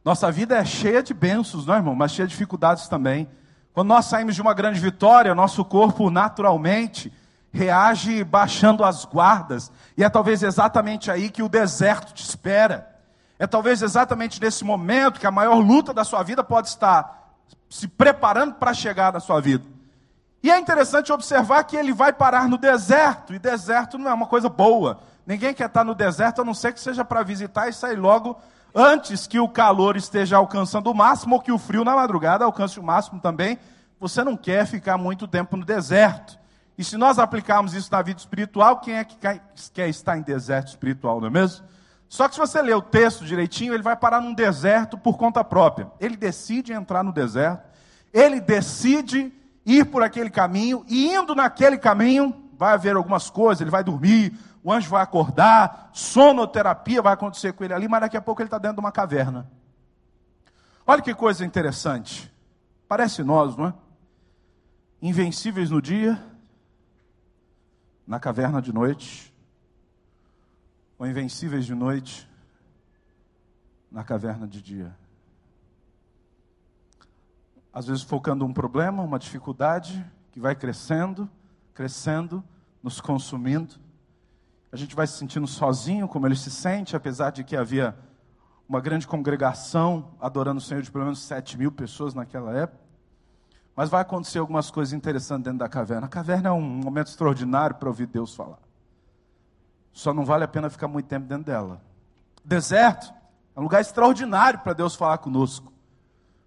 Nossa 0.03 0.31
vida 0.31 0.57
é 0.57 0.65
cheia 0.65 1.01
de 1.01 1.13
bênçãos, 1.13 1.65
não 1.65 1.73
é, 1.73 1.77
irmão? 1.77 1.95
Mas 1.95 2.11
cheia 2.11 2.27
de 2.27 2.33
dificuldades 2.33 2.87
também. 2.87 3.29
Quando 3.71 3.87
nós 3.87 4.05
saímos 4.05 4.35
de 4.35 4.41
uma 4.41 4.53
grande 4.53 4.79
vitória, 4.79 5.33
nosso 5.33 5.63
corpo 5.63 6.09
naturalmente 6.09 7.11
reage 7.53 8.23
baixando 8.23 8.83
as 8.83 9.05
guardas. 9.05 9.71
E 9.95 10.03
é 10.03 10.09
talvez 10.09 10.41
exatamente 10.41 11.11
aí 11.11 11.29
que 11.29 11.43
o 11.43 11.47
deserto 11.47 12.11
te 12.13 12.23
espera. 12.23 12.89
É 13.37 13.45
talvez 13.45 13.81
exatamente 13.81 14.41
nesse 14.41 14.63
momento 14.63 15.19
que 15.19 15.27
a 15.27 15.31
maior 15.31 15.59
luta 15.59 15.93
da 15.93 16.03
sua 16.03 16.23
vida 16.23 16.43
pode 16.43 16.67
estar 16.67 17.35
se 17.69 17.87
preparando 17.87 18.55
para 18.55 18.73
chegar 18.73 19.13
na 19.13 19.19
sua 19.19 19.39
vida. 19.39 19.65
E 20.41 20.51
é 20.51 20.59
interessante 20.59 21.11
observar 21.11 21.63
que 21.63 21.77
ele 21.77 21.93
vai 21.93 22.11
parar 22.11 22.49
no 22.49 22.57
deserto, 22.57 23.33
e 23.33 23.39
deserto 23.39 23.97
não 23.97 24.11
é 24.11 24.13
uma 24.13 24.27
coisa 24.27 24.49
boa. 24.49 24.99
Ninguém 25.25 25.53
quer 25.53 25.67
estar 25.67 25.85
no 25.85 25.95
deserto 25.95 26.41
a 26.41 26.45
não 26.45 26.53
ser 26.53 26.73
que 26.73 26.81
seja 26.81 27.05
para 27.05 27.23
visitar 27.23 27.69
e 27.69 27.73
sair 27.73 27.95
logo 27.95 28.37
antes 28.75 29.25
que 29.25 29.39
o 29.39 29.47
calor 29.47 29.95
esteja 29.95 30.35
alcançando 30.35 30.91
o 30.91 30.93
máximo 30.93 31.35
ou 31.35 31.41
que 31.41 31.51
o 31.51 31.57
frio 31.57 31.85
na 31.85 31.95
madrugada 31.95 32.43
alcance 32.43 32.79
o 32.79 32.83
máximo 32.83 33.21
também. 33.21 33.57
Você 33.99 34.21
não 34.23 34.35
quer 34.35 34.65
ficar 34.65 34.97
muito 34.97 35.27
tempo 35.27 35.55
no 35.55 35.63
deserto. 35.63 36.37
E 36.77 36.83
se 36.83 36.97
nós 36.97 37.19
aplicarmos 37.19 37.73
isso 37.73 37.91
na 37.91 38.01
vida 38.01 38.19
espiritual, 38.19 38.79
quem 38.79 38.95
é 38.95 39.03
que 39.03 39.17
quer 39.73 39.89
estar 39.89 40.17
em 40.17 40.21
deserto 40.21 40.69
espiritual, 40.69 41.19
não 41.21 41.27
é 41.27 41.31
mesmo? 41.31 41.65
Só 42.09 42.27
que 42.27 42.35
se 42.35 42.39
você 42.39 42.61
ler 42.61 42.75
o 42.75 42.81
texto 42.81 43.25
direitinho, 43.25 43.73
ele 43.73 43.83
vai 43.83 43.95
parar 43.95 44.21
num 44.21 44.33
deserto 44.33 44.97
por 44.97 45.17
conta 45.17 45.43
própria. 45.43 45.91
Ele 45.99 46.15
decide 46.15 46.73
entrar 46.73 47.03
no 47.03 47.11
deserto, 47.11 47.63
ele 48.11 48.39
decide 48.39 49.33
ir 49.65 49.85
por 49.85 50.03
aquele 50.03 50.29
caminho, 50.29 50.83
e 50.87 51.13
indo 51.13 51.33
naquele 51.33 51.77
caminho, 51.77 52.51
vai 52.57 52.73
haver 52.73 52.95
algumas 52.95 53.29
coisas, 53.29 53.61
ele 53.61 53.71
vai 53.71 53.83
dormir, 53.83 54.37
o 54.63 54.71
anjo 54.71 54.89
vai 54.89 55.01
acordar, 55.01 55.89
sonoterapia 55.93 57.01
vai 57.01 57.13
acontecer 57.13 57.53
com 57.53 57.63
ele 57.63 57.73
ali, 57.73 57.87
mas 57.87 58.01
daqui 58.01 58.17
a 58.17 58.21
pouco 58.21 58.41
ele 58.41 58.47
está 58.47 58.57
dentro 58.57 58.77
de 58.77 58.79
uma 58.81 58.91
caverna. 58.91 59.49
Olha 60.85 61.01
que 61.01 61.13
coisa 61.13 61.45
interessante. 61.45 62.31
Parece 62.87 63.23
nós, 63.23 63.55
não 63.55 63.67
é? 63.67 63.73
Invencíveis 65.01 65.69
no 65.69 65.81
dia, 65.81 66.21
na 68.05 68.19
caverna 68.19 68.61
de 68.61 68.73
noite, 68.73 69.33
ou 70.97 71.07
invencíveis 71.07 71.65
de 71.65 71.73
noite, 71.73 72.29
na 73.91 74.03
caverna 74.03 74.47
de 74.47 74.61
dia. 74.61 74.95
Às 77.73 77.87
vezes 77.87 78.03
focando 78.03 78.45
um 78.45 78.53
problema, 78.53 79.03
uma 79.03 79.19
dificuldade 79.19 80.05
que 80.31 80.39
vai 80.39 80.55
crescendo, 80.55 81.29
crescendo, 81.73 82.43
nos 82.81 83.01
consumindo 83.01 83.83
a 84.73 84.75
gente 84.75 84.95
vai 84.95 85.05
se 85.05 85.13
sentindo 85.13 85.45
sozinho, 85.45 86.07
como 86.07 86.25
ele 86.25 86.35
se 86.35 86.49
sente, 86.49 86.95
apesar 86.95 87.29
de 87.29 87.43
que 87.43 87.55
havia 87.55 87.95
uma 88.67 88.81
grande 88.81 89.05
congregação 89.05 90.15
adorando 90.19 90.57
o 90.57 90.61
Senhor 90.63 90.81
de 90.81 90.89
pelo 90.89 91.03
menos 91.03 91.21
7 91.21 91.59
mil 91.59 91.71
pessoas 91.71 92.15
naquela 92.15 92.57
época. 92.57 92.82
Mas 93.75 93.89
vai 93.89 94.01
acontecer 94.01 94.39
algumas 94.39 94.69
coisas 94.69 94.93
interessantes 94.93 95.45
dentro 95.45 95.59
da 95.59 95.69
caverna. 95.69 96.05
A 96.05 96.09
caverna 96.09 96.49
é 96.49 96.51
um 96.51 96.61
momento 96.61 97.07
extraordinário 97.07 97.75
para 97.75 97.89
ouvir 97.89 98.05
Deus 98.05 98.35
falar. 98.35 98.59
Só 99.91 100.13
não 100.13 100.25
vale 100.25 100.43
a 100.43 100.47
pena 100.47 100.69
ficar 100.69 100.87
muito 100.87 101.07
tempo 101.07 101.25
dentro 101.27 101.45
dela. 101.45 101.81
Deserto 102.43 103.13
é 103.55 103.59
um 103.59 103.63
lugar 103.63 103.81
extraordinário 103.81 104.59
para 104.59 104.73
Deus 104.73 104.95
falar 104.95 105.17
conosco. 105.19 105.71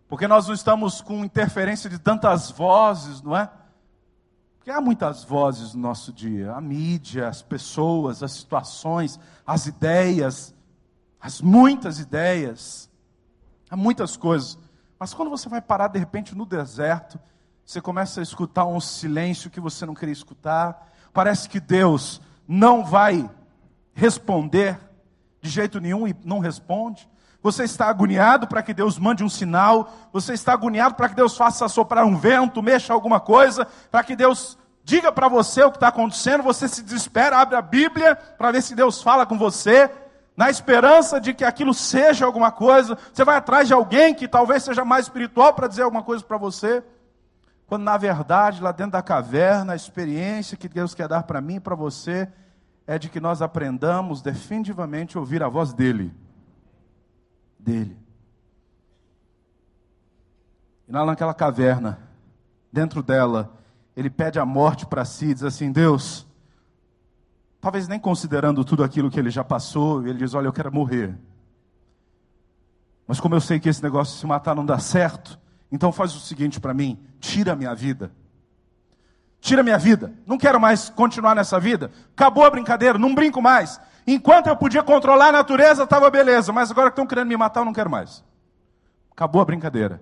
Porque 0.09 0.29
nós 0.29 0.47
não 0.47 0.55
estamos 0.55 1.01
com 1.01 1.25
interferência 1.25 1.91
de 1.91 1.99
tantas 1.99 2.51
vozes, 2.51 3.23
não 3.23 3.37
é? 3.37 3.51
Porque 4.57 4.71
há 4.71 4.81
muitas 4.81 5.25
vozes 5.25 5.75
no 5.75 5.83
nosso 5.83 6.13
dia, 6.13 6.53
a 6.53 6.61
mídia, 6.61 7.29
as 7.29 7.43
pessoas, 7.43 8.23
as 8.23 8.33
situações, 8.33 9.19
as 9.47 9.67
ideias, 9.67 10.55
as 11.21 11.41
muitas 11.41 11.99
ideias, 11.99 12.91
há 13.71 13.77
muitas 13.77 14.17
coisas. 14.17 14.59
Mas 14.99 15.13
quando 15.13 15.31
você 15.31 15.49
vai 15.49 15.61
parar 15.61 15.89
de 15.89 15.99
repente 15.99 16.35
no 16.35 16.47
deserto, 16.47 17.19
você 17.65 17.81
começa 17.81 18.21
a 18.21 18.23
escutar 18.23 18.65
um 18.65 18.81
silêncio 18.81 19.51
que 19.51 19.61
você 19.61 19.85
não 19.85 19.95
queria 19.95 20.13
escutar. 20.13 20.89
Parece 21.13 21.49
que 21.49 21.61
Deus 21.61 22.21
não 22.47 22.85
vai 22.85 23.29
responder 23.93 24.79
de 25.41 25.51
jeito 25.51 25.81
nenhum 25.81 26.07
e 26.07 26.15
não 26.25 26.39
responde. 26.39 27.09
Você 27.43 27.65
está 27.65 27.89
agoniado 27.89 28.47
para 28.47 28.63
que 28.63 28.75
Deus 28.75 28.99
mande 28.99 29.23
um 29.23 29.29
sinal, 29.29 29.93
você 30.13 30.33
está 30.33 30.53
agoniado 30.53 30.95
para 30.95 31.09
que 31.09 31.15
Deus 31.15 31.37
faça 31.37 31.69
soprar 31.69 32.05
um 32.05 32.17
vento, 32.17 32.63
mexa 32.63 32.93
alguma 32.93 33.21
coisa, 33.21 33.67
para 33.91 34.03
que 34.03 34.17
Deus 34.17 34.59
diga 34.83 35.13
para 35.13 35.29
você 35.29 35.63
o 35.63 35.71
que 35.71 35.77
está 35.77 35.89
acontecendo, 35.89 36.43
você 36.43 36.67
se 36.69 36.83
desespera, 36.83 37.39
abre 37.39 37.57
a 37.57 37.63
Bíblia 37.63 38.17
para 38.17 38.53
ver 38.53 38.63
se 38.63 38.75
Deus 38.75 39.03
fala 39.03 39.27
com 39.27 39.37
você, 39.37 39.91
na 40.37 40.51
esperança 40.51 41.21
de 41.21 41.33
que 41.33 41.45
aquilo 41.45 41.73
seja 41.73 42.27
alguma 42.27 42.53
coisa. 42.53 42.99
Você 43.13 43.25
vai 43.25 43.37
atrás 43.37 43.67
de 43.67 43.75
alguém 43.75 44.15
que 44.15 44.29
talvez 44.29 44.63
seja 44.63 44.85
mais 44.85 45.07
espiritual 45.07 45.55
para 45.55 45.69
dizer 45.69 45.83
alguma 45.83 46.03
coisa 46.03 46.23
para 46.23 46.37
você. 46.37 46.85
Quando 47.67 47.83
na 47.83 47.97
verdade, 47.97 48.63
lá 48.63 48.71
dentro 48.71 48.93
da 48.93 49.03
caverna, 49.03 49.73
a 49.73 49.77
experiência 49.77 50.57
que 50.57 50.69
Deus 50.69 50.95
quer 50.95 51.09
dar 51.09 51.23
para 51.23 51.41
mim 51.41 51.57
e 51.57 51.61
para 51.61 51.75
você 51.75 52.29
é 52.87 52.99
de 52.99 53.09
que 53.09 53.19
nós 53.19 53.43
aprendamos 53.43 54.23
definitivamente 54.23 55.17
a 55.17 55.21
ouvir 55.21 55.43
a 55.43 55.49
voz 55.49 55.73
dele 55.73 56.15
dele. 57.67 57.99
E 60.87 60.93
lá 60.93 61.05
naquela 61.05 61.35
caverna, 61.35 61.99
dentro 62.73 63.03
dela, 63.03 63.53
ele 63.97 64.09
pede 64.09 64.39
a 64.39 64.47
morte 64.47 64.87
para 64.87 65.05
si, 65.05 65.35
diz 65.35 65.43
assim: 65.43 65.73
Deus, 65.73 66.25
talvez 67.61 67.89
nem 67.89 67.99
considerando 67.99 68.65
tudo 68.65 68.85
aquilo 68.85 69.11
que 69.11 69.19
ele 69.19 69.31
já 69.31 69.45
passou, 69.45 70.07
ele 70.07 70.19
diz: 70.19 70.35
Olha, 70.35 70.47
eu 70.47 70.53
quero 70.53 70.73
morrer. 70.73 71.15
Mas 73.07 73.21
como 73.21 73.35
eu 73.35 73.41
sei 73.41 73.61
que 73.61 73.69
esse 73.69 73.83
negócio 73.83 74.15
de 74.15 74.21
se 74.21 74.27
matar 74.27 74.55
não 74.55 74.67
dá 74.67 74.79
certo, 74.79 75.39
então 75.71 75.93
faz 75.93 76.15
o 76.15 76.21
seguinte 76.21 76.61
para 76.61 76.75
mim: 76.75 76.99
tira 77.21 77.53
a 77.53 77.57
minha 77.57 77.75
vida. 77.75 78.11
Tira 79.41 79.61
a 79.61 79.65
minha 79.65 79.79
vida. 79.79 80.13
Não 80.27 80.39
quero 80.39 80.61
mais 80.61 80.89
continuar 80.91 81.35
nessa 81.35 81.61
vida. 81.61 81.91
Acabou 82.17 82.45
a 82.45 82.51
brincadeira, 82.51 82.99
não 82.99 83.15
brinco 83.15 83.41
mais. 83.41 83.81
Enquanto 84.07 84.49
eu 84.49 84.57
podia 84.57 84.83
controlar 84.83 85.29
a 85.29 85.33
natureza, 85.33 85.85
estava 85.85 86.11
beleza, 86.11 86.53
mas 86.53 86.71
agora 86.71 86.91
que 86.91 86.93
estão 86.93 87.07
querendo 87.07 87.29
me 87.29 87.37
matar, 87.37 87.61
eu 87.61 87.65
não 87.65 87.73
quero 87.73 87.91
mais. 87.91 88.25
Acabou 89.11 89.41
a 89.41 89.45
brincadeira. 89.45 90.01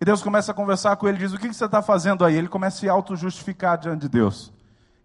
E 0.00 0.04
Deus 0.04 0.22
começa 0.22 0.52
a 0.52 0.54
conversar 0.54 0.96
com 0.96 1.08
ele, 1.08 1.18
diz: 1.18 1.32
O 1.32 1.38
que 1.38 1.52
você 1.52 1.64
está 1.64 1.82
fazendo 1.82 2.24
aí? 2.24 2.36
Ele 2.36 2.48
começa 2.48 2.76
a 2.76 2.80
se 2.80 2.88
auto-justificar 2.88 3.78
diante 3.78 4.02
de 4.02 4.08
Deus. 4.08 4.52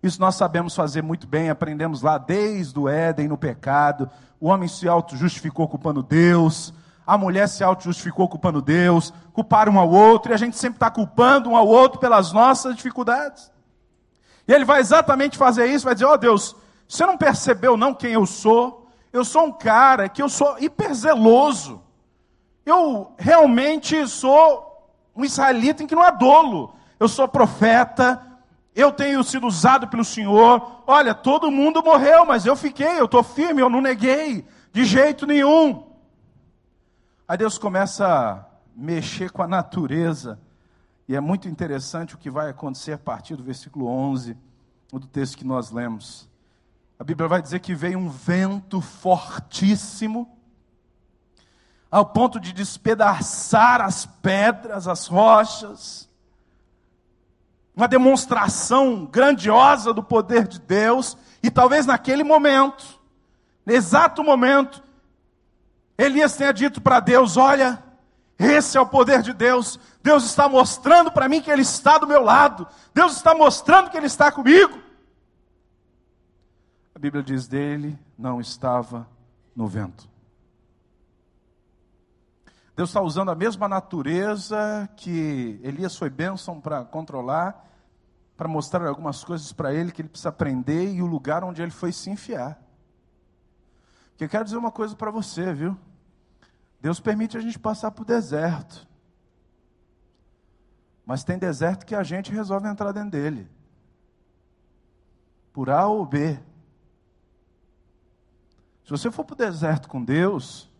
Isso 0.03 0.19
nós 0.19 0.35
sabemos 0.35 0.75
fazer 0.75 1.01
muito 1.01 1.25
bem, 1.25 1.49
aprendemos 1.49 2.01
lá 2.01 2.17
desde 2.17 2.77
o 2.77 2.89
Éden, 2.89 3.29
no 3.29 3.37
pecado. 3.37 4.11
O 4.37 4.49
homem 4.49 4.67
se 4.67 4.85
auto-justificou 4.85 5.65
culpando 5.65 6.03
Deus, 6.03 6.73
a 7.07 7.17
mulher 7.17 7.47
se 7.47 7.63
auto-justificou 7.63 8.27
culpando 8.27 8.61
Deus, 8.61 9.13
culparam 9.31 9.73
um 9.73 9.79
ao 9.79 9.89
outro, 9.89 10.33
e 10.33 10.35
a 10.35 10.37
gente 10.37 10.57
sempre 10.57 10.75
está 10.75 10.91
culpando 10.91 11.49
um 11.49 11.55
ao 11.55 11.65
outro 11.65 11.99
pelas 11.99 12.33
nossas 12.33 12.75
dificuldades. 12.75 13.49
E 14.45 14.51
ele 14.51 14.65
vai 14.65 14.81
exatamente 14.81 15.37
fazer 15.37 15.67
isso, 15.67 15.85
vai 15.85 15.93
dizer: 15.93 16.05
Ó 16.05 16.15
oh, 16.15 16.17
Deus, 16.17 16.53
você 16.85 17.05
não 17.05 17.17
percebeu 17.17 17.77
não 17.77 17.93
quem 17.93 18.11
eu 18.11 18.25
sou? 18.25 18.89
Eu 19.13 19.23
sou 19.23 19.45
um 19.45 19.53
cara 19.53 20.09
que 20.09 20.21
eu 20.21 20.27
sou 20.27 20.59
hiperzeloso. 20.59 21.81
Eu 22.65 23.13
realmente 23.17 24.05
sou 24.07 24.91
um 25.15 25.23
israelita 25.23 25.81
em 25.81 25.87
que 25.87 25.95
não 25.95 26.03
há 26.03 26.11
dolo. 26.11 26.75
Eu 26.99 27.07
sou 27.07 27.25
profeta, 27.25 28.21
eu 28.75 28.91
tenho 28.91 29.23
sido 29.23 29.47
usado 29.47 29.87
pelo 29.87 30.03
Senhor. 30.03 30.83
Olha, 30.87 31.13
todo 31.13 31.51
mundo 31.51 31.83
morreu, 31.83 32.25
mas 32.25 32.45
eu 32.45 32.55
fiquei, 32.55 32.99
eu 32.99 33.05
estou 33.05 33.23
firme, 33.23 33.61
eu 33.61 33.69
não 33.69 33.81
neguei, 33.81 34.45
de 34.71 34.85
jeito 34.85 35.25
nenhum. 35.25 35.91
Aí 37.27 37.37
Deus 37.37 37.57
começa 37.57 38.47
mexer 38.75 39.31
com 39.31 39.41
a 39.41 39.47
natureza. 39.47 40.39
E 41.07 41.15
é 41.15 41.19
muito 41.19 41.47
interessante 41.47 42.15
o 42.15 42.17
que 42.17 42.29
vai 42.29 42.49
acontecer 42.49 42.93
a 42.93 42.97
partir 42.97 43.35
do 43.35 43.43
versículo 43.43 43.87
11 43.87 44.37
do 44.91 45.07
texto 45.07 45.37
que 45.37 45.45
nós 45.45 45.71
lemos. 45.71 46.29
A 46.99 47.03
Bíblia 47.03 47.27
vai 47.27 47.41
dizer 47.41 47.59
que 47.59 47.75
veio 47.75 47.97
um 47.97 48.09
vento 48.09 48.79
fortíssimo, 48.79 50.37
ao 51.89 52.05
ponto 52.05 52.39
de 52.39 52.53
despedaçar 52.53 53.81
as 53.81 54.05
pedras, 54.05 54.87
as 54.87 55.07
rochas. 55.07 56.09
Uma 57.75 57.87
demonstração 57.87 59.05
grandiosa 59.05 59.93
do 59.93 60.03
poder 60.03 60.47
de 60.47 60.59
Deus, 60.59 61.17
e 61.41 61.49
talvez 61.49 61.85
naquele 61.85 62.23
momento, 62.23 62.99
no 63.65 63.73
exato 63.73 64.23
momento, 64.23 64.83
Elias 65.97 66.35
tenha 66.35 66.53
dito 66.53 66.81
para 66.81 66.99
Deus: 66.99 67.37
Olha, 67.37 67.83
esse 68.37 68.77
é 68.77 68.81
o 68.81 68.85
poder 68.85 69.21
de 69.21 69.33
Deus. 69.33 69.79
Deus 70.01 70.23
está 70.25 70.49
mostrando 70.49 71.11
para 71.11 71.29
mim 71.29 71.41
que 71.41 71.49
Ele 71.49 71.61
está 71.61 71.97
do 71.97 72.07
meu 72.07 72.21
lado. 72.21 72.67
Deus 72.93 73.15
está 73.15 73.33
mostrando 73.33 73.89
que 73.89 73.97
Ele 73.97 74.07
está 74.07 74.31
comigo. 74.31 74.79
A 76.93 76.99
Bíblia 76.99 77.23
diz 77.23 77.47
dele: 77.47 77.97
não 78.17 78.39
estava 78.39 79.07
no 79.55 79.67
vento. 79.67 80.12
Deus 82.75 82.89
está 82.89 83.01
usando 83.01 83.29
a 83.29 83.35
mesma 83.35 83.67
natureza 83.67 84.89
que 84.97 85.59
Elias 85.61 85.95
foi 85.95 86.09
bênção 86.09 86.59
para 86.59 86.83
controlar, 86.83 87.69
para 88.35 88.47
mostrar 88.47 88.87
algumas 88.87 89.23
coisas 89.23 89.53
para 89.53 89.71
ele 89.71 89.91
que 89.91 90.01
ele 90.01 90.09
precisa 90.09 90.29
aprender 90.29 90.91
e 90.91 91.01
o 91.01 91.05
lugar 91.05 91.43
onde 91.43 91.61
ele 91.61 91.71
foi 91.71 91.91
se 91.91 92.09
enfiar. 92.09 92.59
Porque 94.09 94.23
eu 94.23 94.29
quero 94.29 94.43
dizer 94.43 94.57
uma 94.57 94.71
coisa 94.71 94.95
para 94.95 95.11
você, 95.11 95.53
viu? 95.53 95.77
Deus 96.81 96.99
permite 96.99 97.37
a 97.37 97.41
gente 97.41 97.59
passar 97.59 97.91
por 97.91 98.05
deserto. 98.05 98.87
Mas 101.05 101.23
tem 101.23 101.37
deserto 101.37 101.85
que 101.85 101.93
a 101.93 102.03
gente 102.03 102.31
resolve 102.31 102.67
entrar 102.67 102.91
dentro 102.91 103.11
dele. 103.11 103.47
Por 105.51 105.69
A 105.69 105.85
ou 105.85 106.05
B. 106.05 106.39
Se 108.83 108.89
você 108.89 109.11
for 109.11 109.23
para 109.23 109.33
o 109.33 109.37
deserto 109.37 109.87
com 109.87 110.03
Deus, 110.03 110.71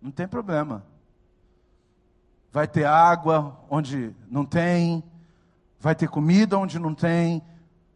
não 0.00 0.10
tem 0.10 0.26
problema. 0.26 0.93
Vai 2.54 2.68
ter 2.68 2.84
água 2.84 3.58
onde 3.68 4.14
não 4.30 4.44
tem, 4.44 5.02
vai 5.80 5.92
ter 5.92 6.08
comida 6.08 6.56
onde 6.56 6.78
não 6.78 6.94
tem, 6.94 7.42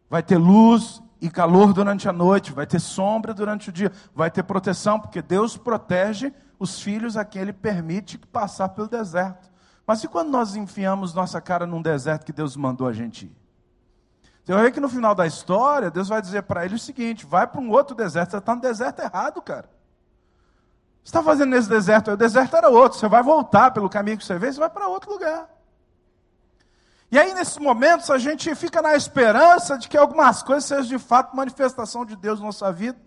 vai 0.09 0.21
ter 0.21 0.37
luz 0.37 1.01
e 1.21 1.29
calor 1.29 1.71
durante 1.71 2.09
a 2.09 2.11
noite, 2.11 2.51
vai 2.51 2.67
ter 2.67 2.81
sombra 2.81 3.33
durante 3.33 3.69
o 3.69 3.71
dia, 3.71 3.89
vai 4.13 4.29
ter 4.29 4.43
proteção, 4.43 4.99
porque 4.99 5.21
Deus 5.21 5.55
protege 5.55 6.33
os 6.59 6.81
filhos 6.81 7.15
a 7.15 7.23
quem 7.23 7.41
Ele 7.41 7.53
permite 7.53 8.17
passar 8.17 8.67
pelo 8.67 8.89
deserto. 8.89 9.49
Mas 9.87 10.03
e 10.03 10.09
quando 10.09 10.29
nós 10.29 10.57
enfiamos 10.57 11.13
nossa 11.13 11.39
cara 11.39 11.65
num 11.65 11.81
deserto 11.81 12.25
que 12.25 12.33
Deus 12.33 12.57
mandou 12.57 12.85
a 12.85 12.91
gente 12.91 13.27
ir? 13.27 13.37
Você 14.43 14.53
vai 14.53 14.63
ver 14.63 14.71
que 14.73 14.81
no 14.81 14.89
final 14.89 15.15
da 15.15 15.25
história, 15.25 15.89
Deus 15.89 16.09
vai 16.09 16.21
dizer 16.21 16.43
para 16.43 16.65
ele 16.65 16.75
o 16.75 16.79
seguinte: 16.79 17.25
vai 17.25 17.47
para 17.47 17.61
um 17.61 17.69
outro 17.69 17.95
deserto, 17.95 18.31
você 18.31 18.37
está 18.39 18.53
no 18.53 18.61
deserto 18.61 18.99
errado, 18.99 19.41
cara. 19.41 19.69
Está 21.03 21.23
fazendo 21.23 21.51
nesse 21.51 21.69
deserto, 21.69 22.11
o 22.11 22.17
deserto 22.17 22.55
era 22.55 22.69
outro, 22.69 22.99
você 22.99 23.07
vai 23.07 23.23
voltar 23.23 23.71
pelo 23.71 23.89
caminho 23.89 24.17
que 24.17 24.25
você 24.25 24.37
veio, 24.37 24.53
você 24.53 24.59
vai 24.59 24.69
para 24.69 24.87
outro 24.87 25.11
lugar. 25.11 25.49
E 27.11 27.17
aí, 27.17 27.33
nesses 27.33 27.57
momentos, 27.57 28.11
a 28.11 28.19
gente 28.19 28.53
fica 28.53 28.81
na 28.81 28.95
esperança 28.95 29.77
de 29.77 29.87
que 29.89 29.97
algumas 29.97 30.43
coisas 30.43 30.65
sejam 30.65 30.85
de 30.85 30.99
fato 30.99 31.35
manifestação 31.35 32.05
de 32.05 32.15
Deus 32.15 32.39
na 32.39 32.45
nossa 32.45 32.71
vida. 32.71 32.99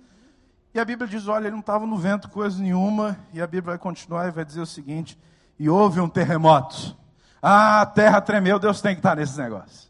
E 0.75 0.81
a 0.81 0.85
Bíblia 0.85 1.07
diz: 1.07 1.29
olha, 1.29 1.45
ele 1.45 1.53
não 1.53 1.61
estava 1.61 1.87
no 1.87 1.97
vento 1.97 2.29
coisa 2.29 2.61
nenhuma. 2.61 3.17
E 3.33 3.41
a 3.41 3.47
Bíblia 3.47 3.73
vai 3.73 3.79
continuar 3.79 4.27
e 4.27 4.33
vai 4.33 4.45
dizer 4.45 4.61
o 4.61 4.67
seguinte: 4.67 5.17
e 5.57 5.69
houve 5.69 6.01
um 6.01 6.09
terremoto. 6.09 6.97
Ah, 7.41 7.83
a 7.83 7.87
terra 7.87 8.21
tremeu, 8.21 8.59
Deus 8.59 8.81
tem 8.81 8.95
que 8.95 8.99
estar 8.99 9.15
nesse 9.15 9.39
negócio. 9.39 9.89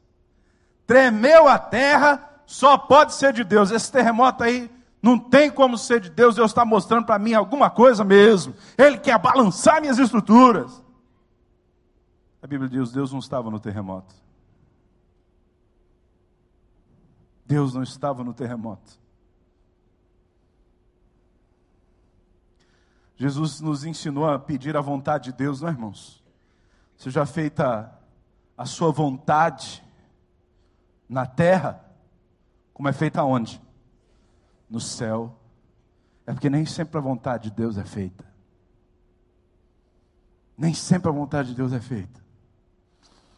Tremeu 0.87 1.49
a 1.49 1.59
terra, 1.59 2.22
só 2.44 2.77
pode 2.77 3.14
ser 3.14 3.33
de 3.33 3.44
Deus. 3.44 3.70
Esse 3.70 3.90
terremoto 3.90 4.44
aí 4.44 4.70
não 5.03 5.19
tem 5.19 5.51
como 5.51 5.77
ser 5.77 6.01
de 6.01 6.09
Deus, 6.09 6.37
Deus 6.37 6.53
está 6.53 6.65
mostrando 6.65 7.05
para 7.05 7.19
mim 7.19 7.35
alguma 7.35 7.69
coisa 7.69 8.05
mesmo. 8.05 8.55
Ele 8.79 8.97
quer 8.97 9.19
balançar 9.19 9.81
minhas 9.81 9.99
estruturas. 9.99 10.81
A 12.41 12.47
Bíblia 12.47 12.71
diz: 12.71 12.93
Deus 12.93 13.11
não 13.11 13.19
estava 13.19 13.51
no 13.51 13.59
terremoto. 13.59 14.15
Deus 17.45 17.75
não 17.75 17.83
estava 17.83 18.23
no 18.23 18.33
terremoto. 18.33 19.03
Jesus 23.17 23.61
nos 23.61 23.85
ensinou 23.85 24.29
a 24.29 24.38
pedir 24.38 24.77
a 24.77 24.81
vontade 24.81 25.31
de 25.31 25.37
Deus, 25.37 25.61
não 25.61 25.69
é, 25.69 25.73
irmãos? 25.73 26.25
Seja 26.97 27.27
feita 27.27 27.93
a 28.57 28.65
sua 28.65 28.91
vontade 28.91 29.83
na 31.09 31.27
terra, 31.27 31.85
como 32.73 32.88
é 32.88 32.93
feita 32.93 33.23
onde? 33.23 33.61
No 34.72 34.80
céu. 34.80 35.38
É 36.26 36.32
porque 36.32 36.48
nem 36.48 36.64
sempre 36.64 36.96
a 36.96 37.00
vontade 37.00 37.50
de 37.50 37.56
Deus 37.56 37.76
é 37.76 37.85
feita. 37.85 38.24
Nem 40.56 40.72
sempre 40.72 41.11
a 41.11 41.12
vontade 41.12 41.50
de 41.50 41.54
Deus 41.54 41.74
é 41.74 41.80
feita. 41.80 42.24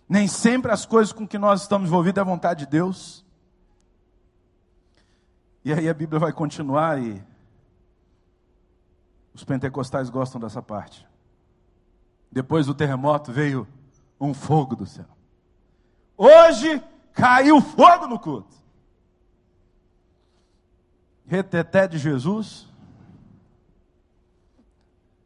Nem 0.09 0.29
sempre 0.29 0.71
as 0.71 0.87
coisas 0.87 1.13
com 1.13 1.27
que 1.27 1.37
nós 1.37 1.63
estamos 1.63 1.89
envolvidos 1.89 2.19
é 2.19 2.21
a 2.21 2.25
vontade 2.25 2.65
de 2.65 2.71
Deus. 2.71 3.25
E 5.65 5.73
aí 5.73 5.89
a 5.89 5.95
Bíblia 5.95 6.21
vai 6.21 6.33
continuar 6.33 7.03
e 7.03 7.21
os 9.35 9.43
pentecostais 9.43 10.09
gostam 10.11 10.41
dessa 10.41 10.63
parte. 10.63 11.05
Depois 12.31 12.67
do 12.67 12.75
terremoto 12.75 13.33
veio 13.33 13.67
um 14.21 14.33
fogo 14.33 14.77
do 14.77 14.87
céu. 14.87 15.09
Hoje 16.17 16.81
caiu 17.13 17.61
fogo 17.61 18.07
no 18.07 18.21
culto. 18.21 18.55
Reteté 21.27 21.89
de 21.89 21.99
Jesus. 21.99 22.73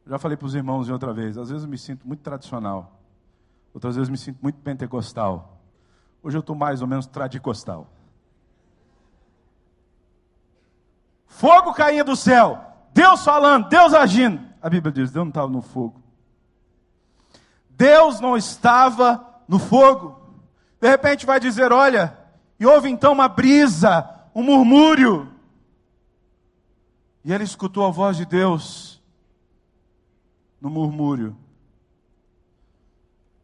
Já 0.07 0.19
falei 0.19 0.37
para 0.37 0.47
os 0.47 0.55
irmãos 0.55 0.89
outra 0.89 1.13
vez, 1.13 1.37
às 1.37 1.51
vezes 1.51 1.65
eu 1.65 1.71
me 1.71 1.77
sinto 1.77 2.07
muito 2.09 2.21
tradicional, 2.21 2.99
outras 3.75 3.95
vezes 3.95 4.09
eu 4.09 4.13
me 4.13 4.17
sinto 4.17 4.39
muito 4.41 4.59
pentecostal. 4.61 5.61
Hoje 6.23 6.37
eu 6.37 6.41
estou 6.41 6.57
mais 6.57 6.81
ou 6.81 6.89
menos 6.89 7.07
tradicostal. 7.07 7.87
Fogo 11.27 11.73
caindo 11.75 12.07
do 12.07 12.17
céu. 12.17 12.59
Deus 12.93 13.23
falando, 13.23 13.69
Deus 13.69 13.93
agindo. 13.95 14.41
A 14.61 14.69
Bíblia 14.69 14.91
diz: 14.91 15.11
Deus 15.11 15.25
não 15.25 15.29
estava 15.29 15.49
no 15.49 15.63
fogo. 15.63 16.03
Deus 17.71 18.19
não 18.19 18.37
estava 18.37 19.25
no 19.47 19.59
fogo. 19.59 20.19
De 20.81 20.89
repente 20.89 21.27
vai 21.27 21.39
dizer: 21.39 21.71
Olha, 21.71 22.17
e 22.59 22.67
houve 22.67 22.89
então 22.89 23.13
uma 23.13 23.29
brisa, 23.29 24.09
um 24.35 24.43
murmúrio. 24.43 25.33
E 27.29 27.33
ele 27.33 27.45
escutou 27.45 27.85
a 27.85 27.91
voz 27.91 28.17
de 28.17 28.25
Deus 28.25 29.03
no 30.59 30.71
murmúrio. 30.71 31.37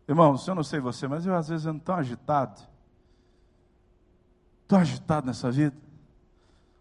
Irmãos, 0.09 0.49
eu 0.49 0.55
não 0.55 0.65
sei 0.65 0.81
você, 0.81 1.07
mas 1.07 1.27
eu 1.27 1.35
às 1.35 1.49
vezes 1.49 1.67
ando 1.67 1.81
tão 1.81 1.95
agitado. 1.95 2.63
Tão 4.67 4.79
agitado 4.79 5.27
nessa 5.27 5.51
vida. 5.51 5.77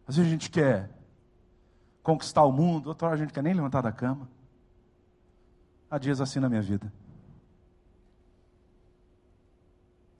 Às 0.08 0.16
vezes 0.16 0.30
a 0.30 0.32
gente 0.32 0.50
quer 0.50 0.92
conquistar 2.02 2.46
o 2.46 2.54
mundo, 2.54 2.88
outra 2.88 3.08
hora 3.08 3.16
a 3.16 3.20
gente 3.20 3.34
quer 3.34 3.44
nem 3.44 3.54
levantar 3.54 3.82
da 3.82 3.92
cama. 3.92 4.30
Há 5.92 5.98
dias 5.98 6.22
assim 6.22 6.40
na 6.40 6.48
minha 6.48 6.62
vida. 6.62 6.90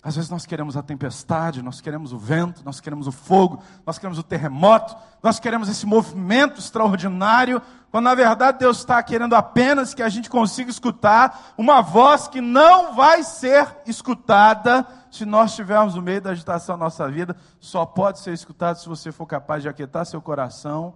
Às 0.04 0.16
vezes 0.16 0.30
nós 0.30 0.46
queremos 0.46 0.76
a 0.76 0.84
tempestade, 0.84 1.62
nós 1.62 1.80
queremos 1.80 2.12
o 2.12 2.18
vento, 2.18 2.62
nós 2.66 2.82
queremos 2.82 3.08
o 3.08 3.12
fogo, 3.12 3.64
nós 3.86 3.98
queremos 3.98 4.20
o 4.20 4.24
terremoto, 4.24 4.96
nós 5.22 5.40
queremos 5.40 5.70
esse 5.70 5.86
movimento 5.86 6.60
extraordinário, 6.60 7.62
quando 7.90 8.06
na 8.06 8.16
verdade 8.16 8.60
Deus 8.60 8.80
está 8.80 9.02
querendo 9.02 9.34
apenas 9.34 9.94
que 9.94 10.04
a 10.04 10.10
gente 10.10 10.30
consiga 10.30 10.70
escutar 10.70 11.54
uma 11.58 11.82
voz 11.82 12.28
que 12.28 12.42
não 12.42 12.94
vai 12.94 13.24
ser 13.24 13.66
escutada 13.86 14.86
se 15.10 15.24
nós 15.26 15.52
estivermos 15.52 15.96
no 15.96 16.02
meio 16.02 16.22
da 16.22 16.32
agitação 16.32 16.78
da 16.78 16.84
nossa 16.84 17.10
vida, 17.10 17.36
só 17.60 17.86
pode 17.86 18.20
ser 18.20 18.34
escutado 18.34 18.78
se 18.78 18.90
você 18.90 19.12
for 19.12 19.26
capaz 19.26 19.64
de 19.64 19.70
aquietar 19.70 20.06
seu 20.06 20.22
coração 20.22 20.96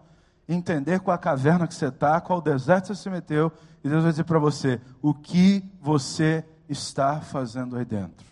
entender 0.49 0.99
qual 0.99 1.13
a 1.13 1.17
caverna 1.17 1.67
que 1.67 1.75
você 1.75 1.87
está, 1.87 2.19
qual 2.21 2.41
deserto 2.41 2.87
você 2.87 2.95
se 2.95 3.09
meteu, 3.09 3.51
e 3.83 3.89
Deus 3.89 4.03
vai 4.03 4.11
dizer 4.11 4.23
para 4.23 4.39
você: 4.39 4.79
o 5.01 5.13
que 5.13 5.63
você 5.81 6.45
está 6.69 7.19
fazendo 7.19 7.75
aí 7.77 7.85
dentro. 7.85 8.25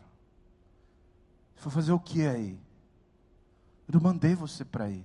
Vai 1.66 1.74
fazer 1.74 1.92
o 1.92 2.00
que 2.00 2.28
aí? 2.28 2.60
Eu 3.92 4.00
mandei 4.00 4.36
você 4.36 4.64
para 4.64 4.86
aí. 4.86 5.04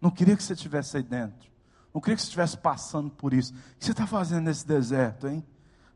Não 0.00 0.10
queria 0.10 0.36
que 0.36 0.42
você 0.42 0.52
estivesse 0.52 0.96
aí 0.96 1.02
dentro. 1.02 1.50
Não 1.92 2.00
queria 2.00 2.14
que 2.14 2.22
você 2.22 2.28
estivesse 2.28 2.56
passando 2.56 3.10
por 3.10 3.34
isso. 3.34 3.52
O 3.52 3.78
que 3.78 3.84
você 3.84 3.90
está 3.90 4.06
fazendo 4.06 4.44
nesse 4.44 4.66
deserto, 4.66 5.26
hein? 5.26 5.44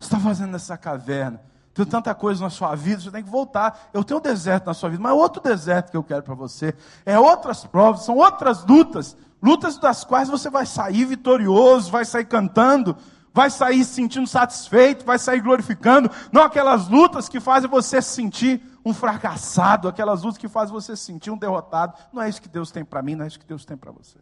Você 0.01 0.07
está 0.07 0.19
fazendo 0.19 0.51
nessa 0.51 0.77
caverna? 0.77 1.41
Tem 1.73 1.87
tanta 1.87 2.13
coisa 2.15 2.43
na 2.43 2.51
sua 2.51 2.75
vida, 2.75 3.01
você 3.01 3.11
tem 3.11 3.23
que 3.23 3.31
voltar. 3.31 3.89
Eu 3.95 4.03
tenho 4.03 4.19
um 4.19 4.23
deserto 4.23 4.67
na 4.67 4.75
sua 4.75 4.91
vida, 4.91 5.01
mas 5.01 5.13
é 5.13 5.15
outro 5.15 5.41
deserto 5.41 5.91
que 5.91 5.97
eu 5.97 6.03
quero 6.03 6.25
para 6.25 6.35
você. 6.35 6.75
É 7.07 7.19
outras 7.19 7.65
provas, 7.65 8.05
são 8.05 8.17
outras 8.17 8.65
lutas 8.65 9.17
lutas 9.43 9.77
das 9.77 10.05
quais 10.05 10.29
você 10.29 10.49
vai 10.49 10.65
sair 10.65 11.05
vitorioso, 11.05 11.91
vai 11.91 12.05
sair 12.05 12.25
cantando, 12.25 12.97
vai 13.35 13.51
sair 13.51 13.85
se 13.85 13.95
sentindo 13.95 14.27
satisfeito, 14.27 15.05
vai 15.05 15.19
sair 15.19 15.41
glorificando, 15.41 16.11
não 16.31 16.43
aquelas 16.43 16.89
lutas 16.89 17.29
que 17.29 17.41
fazem 17.41 17.69
você 17.69 18.01
se 18.01 18.11
sentir 18.11 18.72
um 18.85 18.93
fracassado, 18.93 19.89
aquelas 19.89 20.23
lutas 20.23 20.39
que 20.39 20.49
fazem 20.49 20.73
você 20.73 20.97
se 20.97 21.05
sentir 21.05 21.31
um 21.31 21.37
derrotado. 21.37 21.95
Não 22.13 22.23
é 22.23 22.29
isso 22.29 22.43
que 22.43 22.49
Deus 22.49 22.71
tem 22.71 22.85
para 22.85 23.03
mim, 23.03 23.15
não 23.15 23.25
é 23.25 23.29
isso 23.29 23.39
que 23.39 23.47
Deus 23.47 23.65
tem 23.65 23.77
para 23.77 23.93
você. 23.93 24.19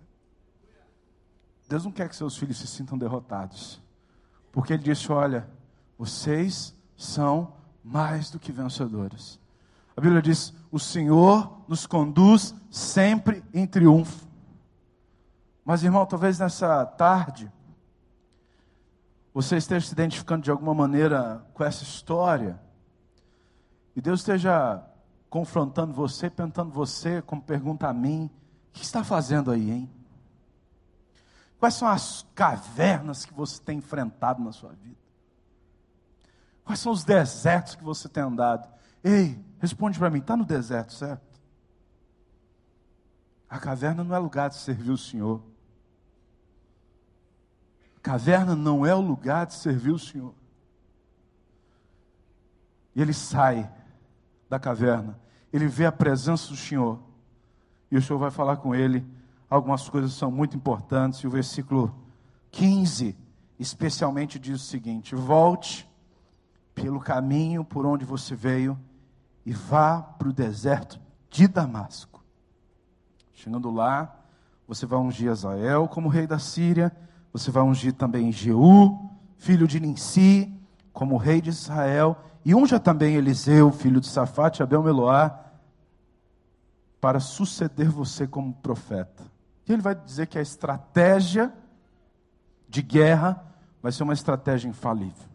Deus 1.69 1.85
não 1.85 1.93
quer 1.93 2.09
que 2.09 2.17
seus 2.17 2.37
filhos 2.37 2.59
se 2.59 2.67
sintam 2.67 2.99
derrotados, 2.99 3.81
porque 4.51 4.73
Ele 4.73 4.83
disse: 4.83 5.11
olha, 5.13 5.49
vocês 5.97 6.75
são 6.97 7.55
mais 7.83 8.31
do 8.31 8.39
que 8.39 8.51
vencedores. 8.51 9.39
A 9.97 10.01
Bíblia 10.01 10.21
diz: 10.21 10.53
o 10.71 10.79
Senhor 10.79 11.63
nos 11.69 11.87
conduz 11.87 12.55
sempre 12.71 13.45
em 13.55 13.67
triunfo. 13.67 14.29
Mas, 15.65 15.85
irmão, 15.85 16.05
talvez 16.05 16.39
nessa 16.39 16.85
tarde, 16.85 17.51
você 19.33 19.57
esteja 19.57 19.87
se 19.87 19.93
identificando 19.93 20.43
de 20.43 20.51
alguma 20.51 20.75
maneira 20.75 21.47
com 21.55 21.63
essa 21.63 21.85
história, 21.85 22.61
e 23.95 24.01
Deus 24.01 24.21
esteja 24.21 24.83
confrontando 25.29 25.93
você, 25.93 26.29
perguntando 26.29 26.71
você, 26.71 27.23
como 27.23 27.43
pergunta 27.43 27.89
a 27.89 27.93
mim: 27.93 28.31
o 28.69 28.73
que 28.73 28.83
está 28.83 29.03
fazendo 29.03 29.51
aí, 29.51 29.71
hein? 29.71 29.91
Quais 31.59 31.75
são 31.75 31.87
as 31.87 32.27
cavernas 32.35 33.25
que 33.25 33.35
você 33.35 33.61
tem 33.63 33.79
enfrentado 33.79 34.43
na 34.43 34.53
sua 34.53 34.73
vida? 34.73 34.99
Quais 36.65 36.81
são 36.81 36.93
os 36.93 37.05
desertos 37.05 37.75
que 37.75 37.85
você 37.85 38.09
tem 38.09 38.23
andado? 38.23 38.69
Ei, 39.03 39.39
responde 39.59 39.99
para 39.99 40.11
mim: 40.11 40.19
está 40.19 40.37
no 40.37 40.45
deserto, 40.45 40.93
certo? 40.93 41.29
A 43.49 43.59
caverna 43.59 44.05
não 44.05 44.15
é 44.15 44.19
lugar 44.19 44.49
de 44.49 44.57
servir 44.57 44.91
o 44.91 44.99
Senhor. 44.99 45.43
A 47.97 48.01
caverna 48.01 48.55
não 48.55 48.87
é 48.87 48.95
o 48.95 49.01
lugar 49.01 49.47
de 49.47 49.55
servir 49.55 49.91
o 49.91 49.99
Senhor. 49.99 50.35
E 52.95 53.03
ele 53.03 53.13
sai 53.13 53.71
da 54.51 54.59
caverna, 54.59 55.17
ele 55.53 55.69
vê 55.69 55.87
a 55.87 55.93
presença 55.93 56.49
do 56.49 56.57
Senhor, 56.57 56.99
e 57.91 57.97
o 57.97 58.03
Senhor 58.03 58.19
vai 58.19 58.31
falar 58.31 58.57
com 58.57 58.75
ele. 58.75 59.07
Algumas 59.49 59.89
coisas 59.89 60.13
são 60.13 60.31
muito 60.31 60.57
importantes, 60.57 61.21
e 61.21 61.27
o 61.27 61.31
versículo 61.31 61.95
15, 62.51 63.17
especialmente, 63.59 64.39
diz 64.39 64.61
o 64.61 64.65
seguinte: 64.65 65.15
Volte 65.15 65.89
pelo 66.75 67.01
caminho 67.01 67.65
por 67.65 67.87
onde 67.87 68.05
você 68.05 68.35
veio 68.35 68.79
e 69.47 69.53
vá 69.53 70.03
para 70.03 70.29
o 70.29 70.33
deserto 70.33 71.01
de 71.31 71.47
Damasco. 71.47 72.23
Chegando 73.33 73.71
lá, 73.71 74.21
você 74.67 74.85
vai 74.85 74.99
ungir 74.99 75.31
Azael 75.31 75.89
como 75.89 76.09
rei 76.09 76.27
da 76.27 76.39
Síria, 76.39 76.95
você 77.33 77.51
vai 77.51 77.63
ungir 77.63 77.93
também 77.93 78.31
Jeú, 78.33 79.11
filho 79.37 79.67
de 79.67 79.81
Ninsi, 79.81 80.53
como 80.93 81.17
rei 81.17 81.41
de 81.41 81.51
Israel, 81.51 82.17
e 82.45 82.55
unja 82.55 82.81
também 82.81 83.17
Eliseu, 83.17 83.71
filho 83.71 84.01
de 84.01 84.09
Safate, 84.09 84.63
Abel 84.63 84.83
Meloá, 84.83 85.39
para 87.01 87.21
suceder 87.21 87.89
você 87.89 88.27
como 88.27 88.53
profeta. 88.55 89.25
E 89.67 89.73
ele 89.73 89.83
vai 89.83 89.95
dizer 89.95 90.27
que 90.27 90.39
a 90.39 90.43
estratégia 90.43 91.53
de 92.69 92.83
guerra 92.83 93.45
vai 93.83 93.93
ser 93.93 94.03
uma 94.03 94.13
estratégia 94.13 94.69
infalível. 94.69 95.29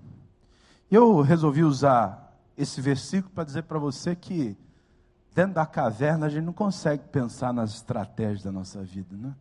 Eu 0.89 1.21
resolvi 1.21 1.63
usar 1.63 2.33
esse 2.57 2.79
versículo 2.81 3.33
para 3.33 3.43
dizer 3.43 3.63
para 3.63 3.79
você 3.79 4.15
que 4.15 4.57
dentro 5.33 5.55
da 5.55 5.65
caverna 5.65 6.27
a 6.27 6.29
gente 6.29 6.45
não 6.45 6.53
consegue 6.53 7.03
pensar 7.09 7.53
nas 7.53 7.73
estratégias 7.73 8.43
da 8.43 8.51
nossa 8.51 8.81
vida, 8.83 9.15
né? 9.15 9.35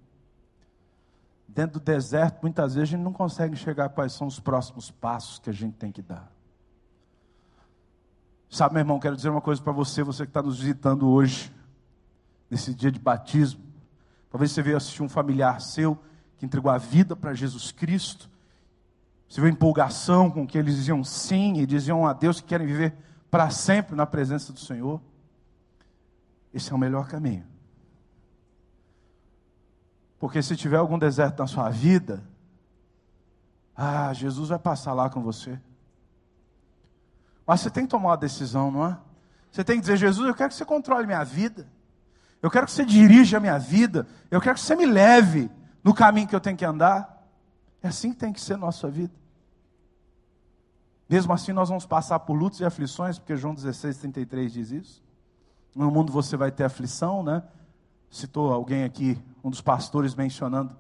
Dentro 1.46 1.78
do 1.78 1.84
deserto, 1.84 2.40
muitas 2.42 2.74
vezes 2.74 2.88
a 2.88 2.96
gente 2.96 3.04
não 3.04 3.12
consegue 3.12 3.54
enxergar 3.54 3.90
quais 3.90 4.12
são 4.12 4.26
os 4.26 4.40
próximos 4.40 4.90
passos 4.90 5.38
que 5.38 5.48
a 5.48 5.52
gente 5.52 5.74
tem 5.74 5.92
que 5.92 6.02
dar. 6.02 6.33
Sabe, 8.50 8.74
meu 8.74 8.80
irmão, 8.80 9.00
quero 9.00 9.16
dizer 9.16 9.28
uma 9.28 9.40
coisa 9.40 9.60
para 9.60 9.72
você, 9.72 10.02
você 10.02 10.24
que 10.24 10.30
está 10.30 10.42
nos 10.42 10.58
visitando 10.60 11.08
hoje, 11.08 11.52
nesse 12.50 12.72
dia 12.74 12.90
de 12.90 12.98
batismo. 12.98 13.60
Talvez 14.30 14.52
você 14.52 14.62
veio 14.62 14.76
assistir 14.76 15.02
um 15.02 15.08
familiar 15.08 15.60
seu 15.60 15.98
que 16.36 16.46
entregou 16.46 16.70
a 16.70 16.78
vida 16.78 17.16
para 17.16 17.34
Jesus 17.34 17.72
Cristo. 17.72 18.30
Você 19.28 19.40
viu 19.40 19.48
a 19.48 19.52
empolgação 19.52 20.30
com 20.30 20.46
que 20.46 20.56
eles 20.56 20.76
diziam 20.76 21.02
sim 21.02 21.58
e 21.58 21.66
diziam 21.66 22.06
a 22.06 22.12
Deus 22.12 22.40
que 22.40 22.46
querem 22.46 22.66
viver 22.66 22.94
para 23.30 23.50
sempre 23.50 23.96
na 23.96 24.06
presença 24.06 24.52
do 24.52 24.60
Senhor. 24.60 25.00
Esse 26.52 26.72
é 26.72 26.74
o 26.74 26.78
melhor 26.78 27.08
caminho. 27.08 27.44
Porque 30.20 30.40
se 30.40 30.56
tiver 30.56 30.76
algum 30.76 30.98
deserto 30.98 31.40
na 31.40 31.46
sua 31.46 31.68
vida, 31.68 32.22
ah, 33.76 34.12
Jesus 34.12 34.50
vai 34.50 34.58
passar 34.58 34.92
lá 34.92 35.10
com 35.10 35.20
você. 35.20 35.60
Mas 37.46 37.60
você 37.60 37.70
tem 37.70 37.84
que 37.84 37.90
tomar 37.90 38.10
uma 38.10 38.16
decisão, 38.16 38.70
não 38.70 38.86
é? 38.86 38.98
Você 39.50 39.62
tem 39.62 39.76
que 39.76 39.82
dizer, 39.82 39.96
Jesus, 39.96 40.26
eu 40.26 40.34
quero 40.34 40.50
que 40.50 40.56
você 40.56 40.64
controle 40.64 41.06
minha 41.06 41.22
vida. 41.22 41.68
Eu 42.42 42.50
quero 42.50 42.66
que 42.66 42.72
você 42.72 42.84
dirija 42.84 43.36
a 43.36 43.40
minha 43.40 43.58
vida. 43.58 44.06
Eu 44.30 44.40
quero 44.40 44.56
que 44.56 44.60
você 44.60 44.74
me 44.74 44.86
leve 44.86 45.50
no 45.82 45.94
caminho 45.94 46.26
que 46.26 46.34
eu 46.34 46.40
tenho 46.40 46.56
que 46.56 46.64
andar. 46.64 47.24
É 47.82 47.88
assim 47.88 48.10
que 48.10 48.16
tem 48.16 48.32
que 48.32 48.40
ser 48.40 48.54
a 48.54 48.58
nossa 48.58 48.90
vida. 48.90 49.12
Mesmo 51.08 51.32
assim, 51.32 51.52
nós 51.52 51.68
vamos 51.68 51.86
passar 51.86 52.18
por 52.20 52.34
lutas 52.34 52.60
e 52.60 52.64
aflições, 52.64 53.18
porque 53.18 53.36
João 53.36 53.54
16, 53.54 53.98
33 53.98 54.52
diz 54.52 54.70
isso. 54.70 55.02
No 55.74 55.90
mundo 55.90 56.12
você 56.12 56.36
vai 56.36 56.50
ter 56.50 56.64
aflição, 56.64 57.22
né? 57.22 57.42
Citou 58.10 58.52
alguém 58.52 58.84
aqui, 58.84 59.22
um 59.42 59.50
dos 59.50 59.60
pastores 59.60 60.14
mencionando 60.14 60.76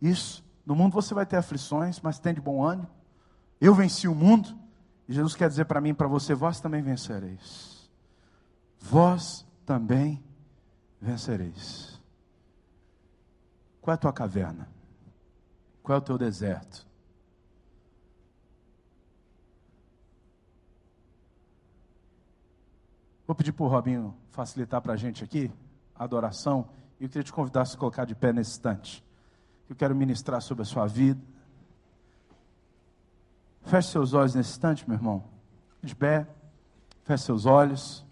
isso. 0.00 0.44
No 0.64 0.74
mundo 0.74 0.92
você 0.92 1.14
vai 1.14 1.26
ter 1.26 1.36
aflições, 1.36 2.00
mas 2.00 2.18
tem 2.18 2.34
de 2.34 2.40
bom 2.40 2.62
ânimo. 2.62 2.88
Eu 3.60 3.74
venci 3.74 4.08
o 4.08 4.14
mundo. 4.14 4.59
E 5.10 5.12
Jesus 5.12 5.34
quer 5.34 5.48
dizer 5.48 5.64
para 5.64 5.80
mim 5.80 5.88
e 5.88 5.94
para 5.94 6.06
você: 6.06 6.34
vós 6.34 6.60
também 6.60 6.80
vencereis. 6.80 7.90
Vós 8.78 9.44
também 9.66 10.22
vencereis. 11.00 12.00
Qual 13.80 13.92
é 13.92 13.96
a 13.96 13.98
tua 13.98 14.12
caverna? 14.12 14.68
Qual 15.82 15.96
é 15.96 15.98
o 15.98 16.04
teu 16.04 16.16
deserto? 16.16 16.86
Vou 23.26 23.34
pedir 23.34 23.50
para 23.50 23.64
o 23.64 23.68
Robinho 23.68 24.16
facilitar 24.30 24.80
para 24.80 24.92
a 24.92 24.96
gente 24.96 25.24
aqui 25.24 25.50
a 25.92 26.04
adoração. 26.04 26.68
E 27.00 27.04
eu 27.04 27.08
queria 27.08 27.24
te 27.24 27.32
convidar 27.32 27.62
a 27.62 27.66
se 27.66 27.76
colocar 27.76 28.04
de 28.04 28.14
pé 28.14 28.32
nesse 28.32 28.52
instante. 28.52 29.04
Eu 29.68 29.74
quero 29.74 29.92
ministrar 29.92 30.40
sobre 30.40 30.62
a 30.62 30.66
sua 30.66 30.86
vida. 30.86 31.20
Feche 33.62 33.88
seus 33.88 34.14
olhos 34.14 34.34
nesse 34.34 34.50
instante, 34.50 34.88
meu 34.88 34.96
irmão. 34.96 35.24
De 35.82 35.94
pé. 35.94 36.26
Feche 37.04 37.24
seus 37.24 37.46
olhos. 37.46 38.04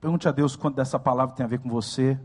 Pergunte 0.00 0.28
a 0.28 0.32
Deus 0.32 0.54
quanto 0.54 0.76
dessa 0.76 0.98
palavra 0.98 1.34
tem 1.34 1.44
a 1.44 1.48
ver 1.48 1.58
com 1.58 1.68
você. 1.68 2.18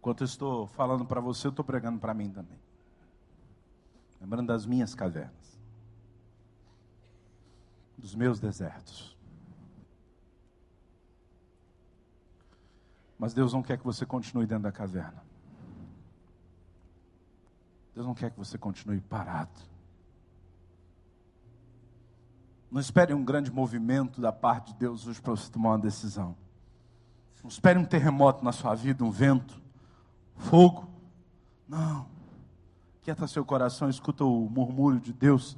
Enquanto 0.00 0.22
eu 0.22 0.24
estou 0.24 0.66
falando 0.66 1.04
para 1.04 1.20
você, 1.20 1.46
eu 1.46 1.50
estou 1.50 1.64
pregando 1.64 2.00
para 2.00 2.12
mim 2.12 2.28
também. 2.28 2.58
Lembrando 4.20 4.48
das 4.48 4.66
minhas 4.66 4.94
cavernas 4.94 5.40
dos 8.00 8.14
meus 8.14 8.40
desertos. 8.40 9.16
Mas 13.18 13.34
Deus 13.34 13.52
não 13.52 13.62
quer 13.62 13.76
que 13.76 13.84
você 13.84 14.06
continue 14.06 14.46
dentro 14.46 14.64
da 14.64 14.72
caverna. 14.72 15.22
Deus 17.94 18.06
não 18.06 18.14
quer 18.14 18.30
que 18.30 18.38
você 18.38 18.56
continue 18.56 19.00
parado. 19.00 19.60
Não 22.70 22.80
espere 22.80 23.12
um 23.12 23.22
grande 23.22 23.50
movimento 23.50 24.20
da 24.20 24.32
parte 24.32 24.72
de 24.72 24.78
Deus 24.78 25.06
hoje 25.06 25.20
para 25.20 25.32
você 25.32 25.50
tomar 25.50 25.70
uma 25.70 25.78
decisão. 25.78 26.34
Não 27.42 27.50
espere 27.50 27.78
um 27.78 27.84
terremoto 27.84 28.44
na 28.44 28.52
sua 28.52 28.74
vida, 28.74 29.04
um 29.04 29.10
vento, 29.10 29.60
fogo. 30.40 30.88
Não. 31.68 32.06
Quieta 33.02 33.26
seu 33.26 33.44
coração, 33.44 33.88
escuta 33.88 34.24
o 34.24 34.48
murmúrio 34.50 35.00
de 35.00 35.12
Deus 35.12 35.56